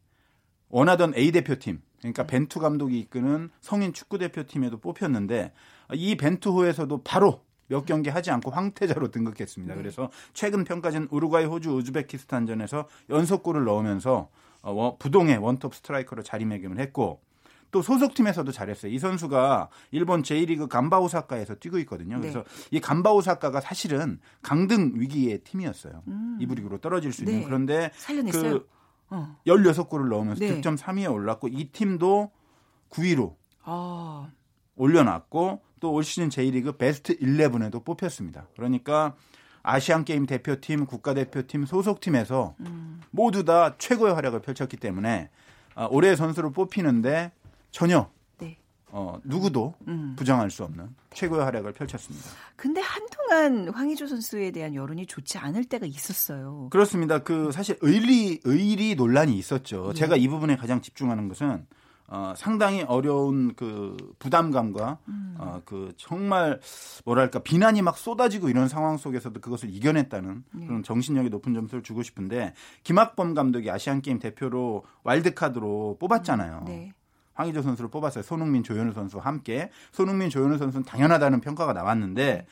원하던 0.68 1.14
A 1.14 1.30
대표팀 1.30 1.80
그러니까 2.00 2.26
네. 2.26 2.38
벤투 2.38 2.58
감독이 2.58 2.98
이끄는 2.98 3.50
성인 3.60 3.92
축구 3.92 4.18
대표팀에도 4.18 4.80
뽑혔는데 4.80 5.52
이 5.94 6.16
벤투호에서도 6.16 7.02
바로 7.04 7.44
몇 7.68 7.86
경기 7.86 8.10
하지 8.10 8.32
않고 8.32 8.50
황태자로 8.50 9.12
등극했습니다. 9.12 9.74
네. 9.74 9.80
그래서 9.80 10.10
최근 10.34 10.64
평가전 10.64 11.06
우루과이, 11.12 11.44
호주, 11.44 11.70
우즈베키스탄전에서 11.70 12.88
연속골을 13.10 13.62
넣으면서 13.62 14.28
어, 14.62 14.96
부동의 14.98 15.38
원톱 15.38 15.74
스트라이커로 15.74 16.22
자리매김을 16.22 16.78
했고 16.78 17.20
또 17.70 17.80
소속팀에서도 17.80 18.50
잘했어요. 18.52 18.92
이 18.92 18.98
선수가 18.98 19.68
일본 19.92 20.22
제1리그 20.22 20.68
감바오사카에서 20.68 21.54
뛰고 21.56 21.78
있거든요. 21.80 22.20
그래서 22.20 22.42
네. 22.42 22.68
이 22.72 22.80
감바오사카가 22.80 23.60
사실은 23.60 24.20
강등 24.42 24.92
위기의 24.96 25.38
팀이었어요. 25.38 26.02
음. 26.06 26.38
이부 26.40 26.54
리그로 26.54 26.78
떨어질 26.78 27.12
수 27.12 27.22
있는. 27.22 27.40
네. 27.40 27.44
그런데 27.44 27.90
살려냈어요. 27.94 28.60
그 28.60 28.68
어. 29.10 29.36
16골을 29.46 30.08
넣으면서 30.08 30.40
네. 30.40 30.48
득점 30.54 30.76
3위에 30.76 31.10
올랐고 31.10 31.48
이 31.48 31.70
팀도 31.72 32.30
9위로 32.90 33.36
아. 33.64 34.30
올려놨고 34.76 35.60
또 35.82 35.90
올 35.92 36.04
시즌 36.04 36.28
제1리그 36.28 36.78
베스트 36.78 37.18
11에도 37.18 37.84
뽑혔습니다. 37.84 38.46
그러니까 38.54 39.16
아시안 39.62 40.04
게임 40.04 40.26
대표팀, 40.26 40.86
국가대표팀, 40.86 41.66
소속팀에서 41.66 42.54
음. 42.60 43.00
모두 43.10 43.44
다 43.44 43.76
최고의 43.78 44.14
활약을 44.14 44.40
펼쳤기 44.40 44.76
때문에 44.76 45.30
아, 45.74 45.86
올해 45.90 46.16
선수를 46.16 46.52
뽑히는데 46.52 47.32
전혀 47.70 48.10
네. 48.38 48.58
어, 48.90 49.18
누구도 49.24 49.74
음. 49.88 50.14
부정할 50.16 50.50
수 50.50 50.64
없는 50.64 50.94
최고의 51.14 51.44
활약을 51.44 51.72
펼쳤습니다. 51.72 52.28
근데 52.56 52.80
한동안 52.80 53.68
황희조 53.68 54.06
선수에 54.06 54.50
대한 54.50 54.74
여론이 54.74 55.06
좋지 55.06 55.38
않을 55.38 55.64
때가 55.64 55.86
있었어요. 55.86 56.68
그렇습니다. 56.70 57.20
그 57.20 57.52
사실 57.52 57.78
의리 57.80 58.40
의리 58.44 58.94
논란이 58.94 59.36
있었죠. 59.36 59.88
네. 59.88 59.94
제가 59.94 60.16
이 60.16 60.28
부분에 60.28 60.56
가장 60.56 60.80
집중하는 60.80 61.28
것은 61.28 61.66
어, 62.14 62.34
상당히 62.36 62.82
어려운 62.82 63.54
그 63.54 63.96
부담감과 64.18 64.98
음. 65.08 65.34
어, 65.38 65.62
그 65.64 65.94
정말 65.96 66.60
뭐랄까 67.06 67.38
비난이 67.38 67.80
막 67.80 67.96
쏟아지고 67.96 68.50
이런 68.50 68.68
상황 68.68 68.98
속에서도 68.98 69.40
그것을 69.40 69.70
이겨냈다는 69.70 70.44
네. 70.52 70.66
그런 70.66 70.82
정신력이 70.82 71.30
높은 71.30 71.54
점수를 71.54 71.82
주고 71.82 72.02
싶은데 72.02 72.52
김학범 72.84 73.32
감독이 73.32 73.70
아시안 73.70 74.02
게임 74.02 74.18
대표로 74.18 74.84
와일드카드로 75.04 75.96
뽑았잖아요. 75.98 76.58
음, 76.58 76.64
네. 76.66 76.92
황희조 77.32 77.62
선수를 77.62 77.88
뽑았어요. 77.88 78.22
손흥민, 78.22 78.62
조현우 78.62 78.92
선수와 78.92 79.24
함께. 79.24 79.70
손흥민, 79.90 80.28
조현우 80.28 80.58
선수는 80.58 80.84
당연하다는 80.84 81.40
평가가 81.40 81.72
나왔는데 81.72 82.46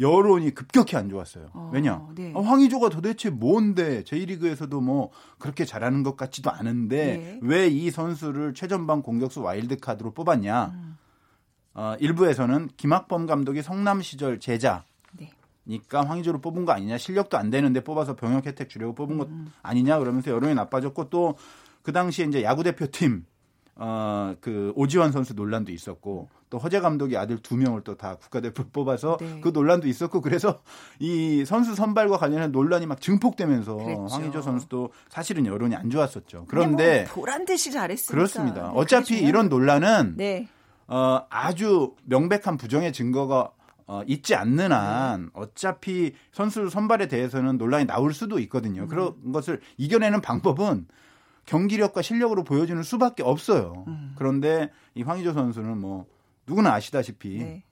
여론이 0.00 0.52
급격히 0.52 0.96
안 0.96 1.08
좋았어요. 1.08 1.50
어, 1.52 1.70
왜냐? 1.72 2.06
네. 2.14 2.32
어, 2.34 2.40
황희조가 2.40 2.88
도대체 2.88 3.30
뭔데 3.30 4.02
제1리그에서도 4.04 4.80
뭐 4.80 5.10
그렇게 5.38 5.64
잘하는 5.64 6.02
것 6.02 6.16
같지도 6.16 6.50
않은데 6.50 7.16
네. 7.16 7.38
왜이 7.42 7.90
선수를 7.90 8.54
최전방 8.54 9.02
공격수 9.02 9.42
와일드카드로 9.42 10.12
뽑았냐? 10.12 10.66
음. 10.74 10.98
어, 11.74 11.94
일부에서는 12.00 12.70
김학범 12.76 13.26
감독이 13.26 13.62
성남 13.62 14.02
시절 14.02 14.40
제자 14.40 14.84
네. 15.12 15.30
니까 15.66 16.02
황희조를 16.02 16.40
뽑은 16.40 16.64
거 16.64 16.72
아니냐 16.72 16.98
실력도 16.98 17.36
안 17.36 17.50
되는데 17.50 17.84
뽑아서 17.84 18.16
병역 18.16 18.46
혜택 18.46 18.68
주려고 18.70 18.94
뽑은 18.94 19.18
것 19.18 19.28
음. 19.28 19.52
아니냐 19.62 19.98
그러면서 19.98 20.30
여론이 20.30 20.54
나빠졌고 20.54 21.10
또 21.10 21.36
그 21.82 21.92
당시에 21.92 22.26
이제 22.26 22.42
야구 22.42 22.62
대표팀 22.62 23.24
어, 23.82 24.34
그 24.42 24.74
오지환 24.76 25.10
선수 25.10 25.32
논란도 25.32 25.72
있었고 25.72 26.28
또 26.50 26.58
허재 26.58 26.80
감독이 26.80 27.16
아들 27.16 27.38
두 27.38 27.56
명을 27.56 27.80
또 27.82 27.94
다 27.94 28.16
국가대표 28.16 28.64
뽑아서 28.72 29.16
네. 29.18 29.40
그 29.40 29.48
논란도 29.48 29.88
있었고 29.88 30.20
그래서 30.20 30.60
이 30.98 31.44
선수 31.46 31.74
선발과 31.74 32.18
관련한 32.18 32.52
논란이 32.52 32.84
막 32.84 33.00
증폭되면서 33.00 33.76
그랬죠. 33.76 34.06
황희조 34.10 34.42
선수도 34.42 34.92
사실은 35.08 35.46
여론이 35.46 35.74
안 35.76 35.88
좋았었죠. 35.88 36.44
그런데 36.48 37.06
뭐 37.14 37.22
보란 37.22 37.46
듯이 37.46 37.72
잘했습니다. 37.72 38.14
그렇습니다. 38.14 38.62
네, 38.64 38.70
어차피 38.74 39.18
이런 39.18 39.48
논란은 39.48 40.14
네. 40.18 40.46
어, 40.86 41.24
아주 41.30 41.94
명백한 42.04 42.58
부정의 42.58 42.92
증거가 42.92 43.50
어, 43.86 44.02
있지 44.06 44.34
않는 44.34 44.72
한 44.72 45.22
네. 45.22 45.28
어차피 45.32 46.12
선수 46.32 46.68
선발에 46.68 47.08
대해서는 47.08 47.56
논란이 47.56 47.86
나올 47.86 48.12
수도 48.12 48.38
있거든요. 48.40 48.82
음. 48.82 48.88
그런 48.88 49.32
것을 49.32 49.60
이겨내는 49.78 50.20
방법은 50.20 50.86
경기력과 51.46 52.02
실력으로 52.02 52.44
보여주는 52.44 52.82
수밖에 52.82 53.22
없어요. 53.22 53.84
음. 53.88 54.14
그런데 54.16 54.70
이 54.94 55.02
황희조 55.02 55.32
선수는 55.32 55.78
뭐 55.78 56.06
누구나 56.46 56.74
아시다시피 56.74 57.38
네. 57.38 57.64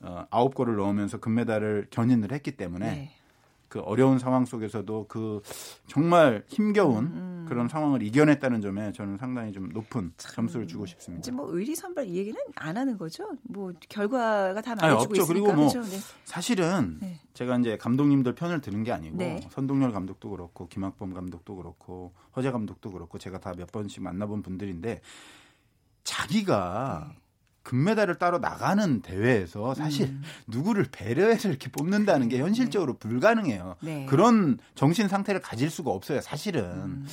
어, 0.00 0.26
아홉 0.30 0.54
골을 0.54 0.76
넣으면서 0.76 1.18
금메달을 1.18 1.88
견인을 1.90 2.32
했기 2.32 2.56
때문에 2.56 2.86
네. 2.86 3.10
그 3.72 3.80
어려운 3.80 4.18
상황 4.18 4.44
속에서도 4.44 5.06
그 5.08 5.40
정말 5.86 6.44
힘겨운 6.46 7.06
음, 7.06 7.12
음. 7.14 7.46
그런 7.48 7.68
상황을 7.68 8.02
이겨냈다는 8.02 8.60
점에 8.60 8.92
저는 8.92 9.16
상당히 9.16 9.50
좀 9.50 9.70
높은 9.70 10.12
점수를 10.18 10.66
주고 10.66 10.84
싶습니다. 10.84 11.20
이제 11.20 11.30
뭐 11.32 11.48
의리 11.50 11.74
선발 11.74 12.06
이 12.06 12.18
얘기는 12.18 12.38
안 12.56 12.76
하는 12.76 12.98
거죠. 12.98 13.30
뭐 13.44 13.72
결과가 13.88 14.60
다 14.60 14.74
말해주고 14.74 15.14
있으니까. 15.14 15.26
그리고 15.32 15.46
뭐 15.54 15.70
그렇죠? 15.72 15.80
네. 15.88 15.96
사실은 16.24 16.98
네. 17.00 17.18
제가 17.32 17.56
이제 17.56 17.78
감독님들 17.78 18.34
편을 18.34 18.60
드는 18.60 18.82
게 18.82 18.92
아니고 18.92 19.16
네. 19.16 19.40
선동열 19.50 19.90
감독도 19.92 20.28
그렇고 20.28 20.68
김학범 20.68 21.14
감독도 21.14 21.56
그렇고 21.56 22.12
허재 22.36 22.50
감독도 22.50 22.92
그렇고 22.92 23.16
제가 23.16 23.38
다 23.38 23.54
몇 23.54 23.72
번씩 23.72 24.02
만나본 24.02 24.42
분들인데 24.42 25.00
자기가 26.04 27.06
네. 27.08 27.21
금메달을 27.62 28.16
따로 28.16 28.38
나가는 28.38 29.00
대회에서 29.02 29.74
사실 29.74 30.08
음. 30.08 30.22
누구를 30.46 30.86
배려해서 30.90 31.48
이렇게 31.48 31.70
뽑는다는 31.70 32.28
게 32.28 32.38
현실적으로 32.38 32.94
네. 32.94 32.98
불가능해요. 32.98 33.76
네. 33.80 34.06
그런 34.08 34.58
정신 34.74 35.08
상태를 35.08 35.40
가질 35.40 35.70
수가 35.70 35.90
없어요. 35.90 36.20
사실은. 36.20 36.64
음. 36.64 37.06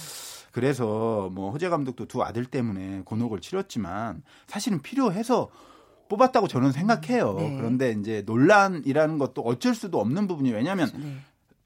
그래서 0.52 1.30
뭐 1.32 1.52
허재 1.52 1.70
감독도 1.70 2.08
두 2.08 2.24
아들 2.24 2.46
때문에 2.46 3.04
곤혹을 3.06 3.40
치렀지만 3.40 4.24
사실은 4.48 4.82
필요해서 4.82 5.50
뽑았다고 6.10 6.48
저는 6.48 6.72
생각해요. 6.72 7.36
네. 7.36 7.56
그런데 7.58 7.92
이제 7.92 8.24
논란이라는 8.26 9.20
것도 9.20 9.42
어쩔 9.44 9.76
수도 9.76 10.02
없는 10.02 10.28
부분이 10.28 10.52
왜냐하면 10.52 10.90
네. 10.96 11.18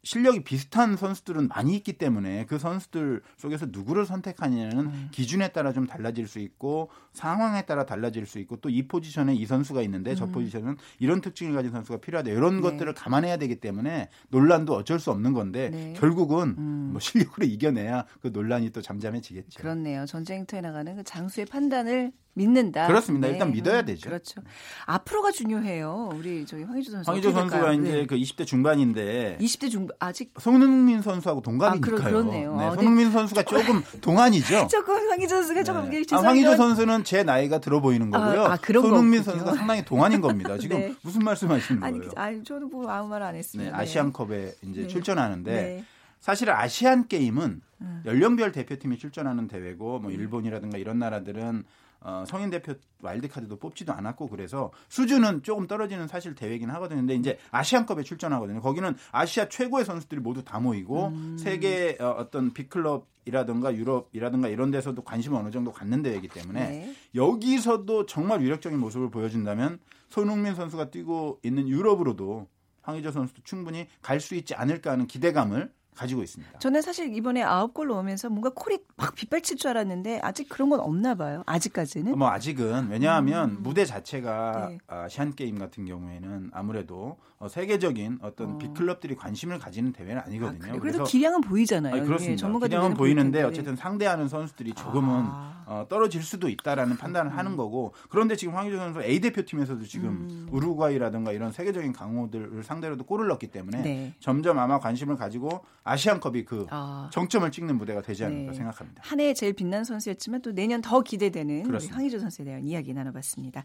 실력이 0.04 0.44
비슷한 0.44 0.98
선수들은 0.98 1.48
많이 1.48 1.76
있기 1.78 1.94
때문에 1.94 2.46
그 2.46 2.60
선수들 2.60 3.22
속에서 3.38 3.68
누구를 3.70 4.06
선택하느냐는 4.06 4.86
음. 4.88 5.10
기준에 5.12 5.48
따라 5.54 5.72
좀 5.72 5.88
달라질 5.88 6.28
수 6.28 6.40
있고 6.40 6.90
상황에 7.14 7.66
따라 7.66 7.86
달라질 7.86 8.26
수 8.26 8.40
있고 8.40 8.58
또 8.58 8.74
이 8.74 8.88
포지션에 8.88 9.36
이 9.36 9.46
선수가 9.46 9.82
있는데 9.84 10.12
음. 10.12 10.16
저 10.16 10.26
포지션은 10.26 10.78
이런 11.00 11.22
특징을 11.22 11.54
가진 11.54 11.72
선수가 11.72 12.00
필요하다 12.00 12.32
이런 12.32 12.56
네. 12.56 12.62
것들을 12.62 12.92
감안해야 12.94 13.38
되기 13.38 13.58
때문에 13.58 14.10
논란도 14.30 14.74
어쩔 14.74 15.00
수 15.00 15.12
없는 15.12 15.34
건데 15.34 15.70
네. 15.70 15.94
결국은 15.96 16.56
음. 16.58 16.90
뭐 16.92 17.00
실력으로 17.00 17.46
이겨내야 17.46 18.06
그 18.22 18.30
논란이 18.30 18.72
또 18.72 18.82
잠잠해지겠죠. 18.82 19.62
그렇네요. 19.62 20.06
전쟁터에 20.06 20.62
나가는 20.62 20.96
그 20.96 21.04
장수의 21.04 21.46
판단을 21.46 22.12
믿는다. 22.36 22.88
그렇습니다. 22.88 23.28
네. 23.28 23.34
일단 23.34 23.52
믿어야 23.52 23.80
음, 23.82 23.86
되죠. 23.86 24.10
그렇죠. 24.10 24.42
앞으로가 24.86 25.32
중요해요. 25.32 26.12
우리 26.16 26.46
저희 26.46 26.64
황희조 26.64 26.92
선수. 26.92 27.10
황희조 27.12 27.32
선수가 27.32 27.72
네. 27.72 27.76
이제 27.78 28.06
그 28.08 28.16
20대 28.16 28.46
중반인데 28.46 29.38
20대 29.40 29.70
중반 29.72 29.96
아직 30.00 30.34
손흥민 30.40 31.02
선수하고 31.02 31.42
동갑이니까요. 31.42 31.96
아, 31.96 32.00
그렇네요. 32.10 32.56
네, 32.56 32.64
아, 32.66 32.76
손흥민 32.76 33.08
네. 33.08 33.12
선수가 33.12 33.44
조금 33.44 33.84
동안이죠. 34.02 34.68
조금 34.72 34.96
황희조 35.10 35.36
선수가 35.36 35.64
조금 35.64 35.90
네. 35.90 36.04
아, 36.12 36.18
황희조 36.18 36.56
선수는 36.56 37.04
제 37.04 37.24
나이가 37.24 37.60
들어 37.60 37.82
보이는 37.82 38.12
거고요. 38.12 38.46
아, 38.46 38.54
아, 38.54 38.58
손흥민 38.58 39.22
거군요. 39.22 39.24
선수가 39.24 39.54
상당히 39.56 39.84
동안인 39.86 40.22
겁니다. 40.22 40.58
지금 40.58 40.78
네. 40.80 40.94
무슨 41.02 41.22
말씀하시는 41.24 41.82
거예요? 41.82 41.96
아니, 41.96 42.08
아니 42.16 42.44
저는 42.44 42.70
뭐 42.70 42.90
아무 42.90 43.08
말 43.10 43.24
안 43.24 43.36
했습니다. 43.36 43.72
네, 43.72 43.82
아시안컵에 43.82 44.56
이제 44.64 44.88
출전하는데 44.88 45.86
사실 46.20 46.50
아시안 46.52 47.08
게임은 47.08 47.62
음. 47.82 48.02
연령별 48.06 48.52
대표팀이 48.52 48.98
출전하는 48.98 49.48
대회고 49.48 50.00
뭐 50.00 50.12
일본이라든가 50.12 50.78
이런 50.78 51.00
나라들은 51.00 51.64
어, 52.04 52.24
성인 52.28 52.50
대표 52.50 52.74
와일드카드도 53.02 53.58
뽑지도 53.58 53.94
않았고 53.94 54.28
그래서 54.28 54.72
수준은 54.90 55.44
조금 55.44 55.68
떨어지는 55.68 56.08
사실 56.08 56.36
대회긴 56.36 56.70
하거든요. 56.72 57.00
근데 57.00 57.16
이제 57.16 57.38
아시안컵에 57.52 58.04
출전하거든요. 58.04 58.62
거기는 58.62 58.96
아시아 59.12 59.48
최고의 59.50 59.86
선수들이 59.86 60.22
모두 60.22 60.44
다 60.44 60.60
모이고 60.60 61.08
음. 61.08 61.38
세계 61.38 61.98
어, 62.00 62.10
어떤 62.20 62.54
빅클럽 62.54 63.08
이라든가 63.26 63.74
유럽이라든가 63.74 64.50
이런 64.50 64.70
데서도 64.70 65.02
관심을 65.04 65.40
어느 65.40 65.50
정도 65.50 65.72
갖는 65.72 66.04
대회이기 66.04 66.28
때문에 66.28 66.70
네. 66.70 66.94
여기서도 67.16 68.06
정말 68.06 68.42
위력적인 68.42 68.78
모습을 68.78 69.10
보여준다면 69.12 69.80
손흥민 70.10 70.56
선수가 70.56 70.92
뛰고 70.92 71.40
있는 71.44 71.70
유럽으로도 71.70 72.48
황희조 72.82 73.12
선수도 73.12 73.42
충분히 73.44 73.88
갈 74.02 74.20
수 74.20 74.36
있지 74.36 74.54
않을까 74.56 74.92
하는 74.92 75.08
기대감을 75.08 75.72
가지고 75.96 76.24
있습니다. 76.24 76.60
저는 76.60 76.82
사실 76.82 77.14
이번에 77.14 77.42
아홉 77.44 77.74
골 77.74 77.88
넣으면서 77.88 78.30
뭔가 78.30 78.50
콜이 78.50 78.80
막 78.96 79.16
빗발칠 79.16 79.58
줄 79.58 79.70
알았는데 79.72 80.20
아직 80.22 80.50
그런 80.50 80.70
건 80.70 80.80
없나 80.80 81.16
봐요. 81.16 81.44
아직까지는. 81.46 82.18
뭐 82.18 82.30
아직은 82.30 82.90
왜냐하면 82.90 83.52
음. 83.52 83.58
무대 83.62 83.86
자체가 83.86 84.68
네. 84.70 84.78
아시안 84.88 85.36
게임 85.36 85.58
같은 85.58 85.86
경우에는 85.86 86.52
아무래도 86.54 87.18
어, 87.40 87.48
세계적인 87.48 88.20
어떤 88.22 88.54
어. 88.54 88.58
빅클럽들이 88.58 89.16
관심을 89.16 89.60
가지는 89.60 89.92
대회는 89.92 90.22
아니거든요. 90.26 90.74
아, 90.74 90.80
그래도 90.80 91.04
기량은 91.04 91.42
보이잖아요. 91.42 91.96
아니, 91.96 92.06
그렇습니다. 92.06 92.48
예, 92.48 92.68
기량은 92.68 92.94
보이는데 92.94 93.44
어쨌든 93.44 93.76
상대하는 93.76 94.28
선수들이 94.30 94.74
조금은 94.74 95.26
아. 95.26 95.64
어, 95.66 95.86
떨어질 95.90 96.22
수도 96.24 96.50
있다라는 96.50 96.98
판단을 96.98 97.32
음. 97.32 97.38
하는 97.38 97.58
거고 97.58 97.94
그런데 98.10 98.36
지금 98.36 98.56
황희조 98.56 98.78
선수 98.78 99.02
A 99.02 99.20
대표팀에서도 99.20 99.84
지금 99.86 100.10
음. 100.10 100.48
우루과이라든가 100.52 101.32
이런 101.32 101.52
세계적인 101.52 101.94
강호들을 101.94 102.64
상대로도 102.64 103.06
골을 103.06 103.28
넣기 103.28 103.48
때문에 103.48 103.82
네. 103.82 104.14
점점 104.20 104.60
아마 104.60 104.80
관심을 104.80 105.16
가지고 105.18 105.66
아시안컵이 105.84 106.46
그 106.46 106.66
아. 106.70 107.10
정점을 107.12 107.52
찍는 107.52 107.78
무대가 107.78 108.02
되지 108.02 108.24
않을까 108.24 108.52
네. 108.52 108.58
생각합니다. 108.58 109.02
한해 109.06 109.34
제일 109.34 109.54
빛난 109.54 109.84
선수였지만 109.84 110.42
또 110.42 110.54
내년 110.54 110.82
더 110.82 111.02
기대되는 111.02 111.66
우리 111.66 111.88
황희조 111.88 112.20
선수에 112.20 112.46
대한 112.46 112.64
이야기 112.64 112.94
나눠봤습니다. 112.94 113.64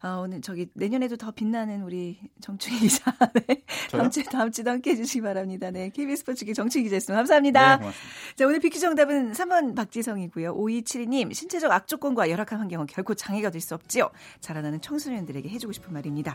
아, 0.00 0.16
오늘 0.16 0.40
저기 0.40 0.66
내년에도 0.74 1.16
더 1.16 1.30
빛나는 1.30 1.82
우리 1.82 2.18
정충희 2.40 2.80
기자 2.80 3.14
네. 3.46 3.62
다음 3.90 4.10
주 4.10 4.24
다음 4.24 4.50
주도 4.50 4.70
함께 4.70 4.90
해 4.90 4.96
주시기 4.96 5.20
바랍니다. 5.22 5.70
네, 5.70 5.90
KBS 5.90 6.20
스포츠기 6.20 6.54
정충희 6.54 6.84
기자였습니다. 6.84 7.16
감사합니다. 7.16 7.76
네, 7.76 7.90
자 8.36 8.46
오늘 8.46 8.58
비키 8.58 8.80
정답은 8.80 9.32
3번 9.32 9.76
박지성이고요. 9.76 10.56
5272님 10.56 11.32
신체적 11.32 11.70
악조건과 11.70 12.30
열악한 12.30 12.58
환경은 12.58 12.86
결코 12.86 13.14
장애가 13.14 13.50
될 13.50 13.60
수 13.60 13.74
없지요. 13.74 14.08
자라나는 14.40 14.80
청소년들에게 14.80 15.46
해주고 15.50 15.72
싶은 15.74 15.92
말입니다. 15.92 16.34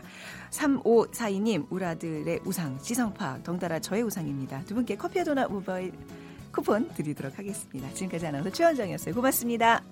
3542님 0.50 1.66
우라들의 1.70 2.40
우상 2.44 2.78
지성파 2.78 3.42
덩달아 3.42 3.80
저의 3.80 4.02
우상입니다. 4.04 4.62
두 4.64 4.74
분께 4.76 4.96
커피와 4.96 5.24
도넛 5.26 5.50
모바일 5.50 5.92
쿠폰 6.52 6.88
드리도록 6.94 7.36
하겠습니다. 7.36 7.92
지금까지 7.92 8.28
아나운서 8.28 8.50
최원정이었어요. 8.50 9.14
고맙습니다. 9.14 9.82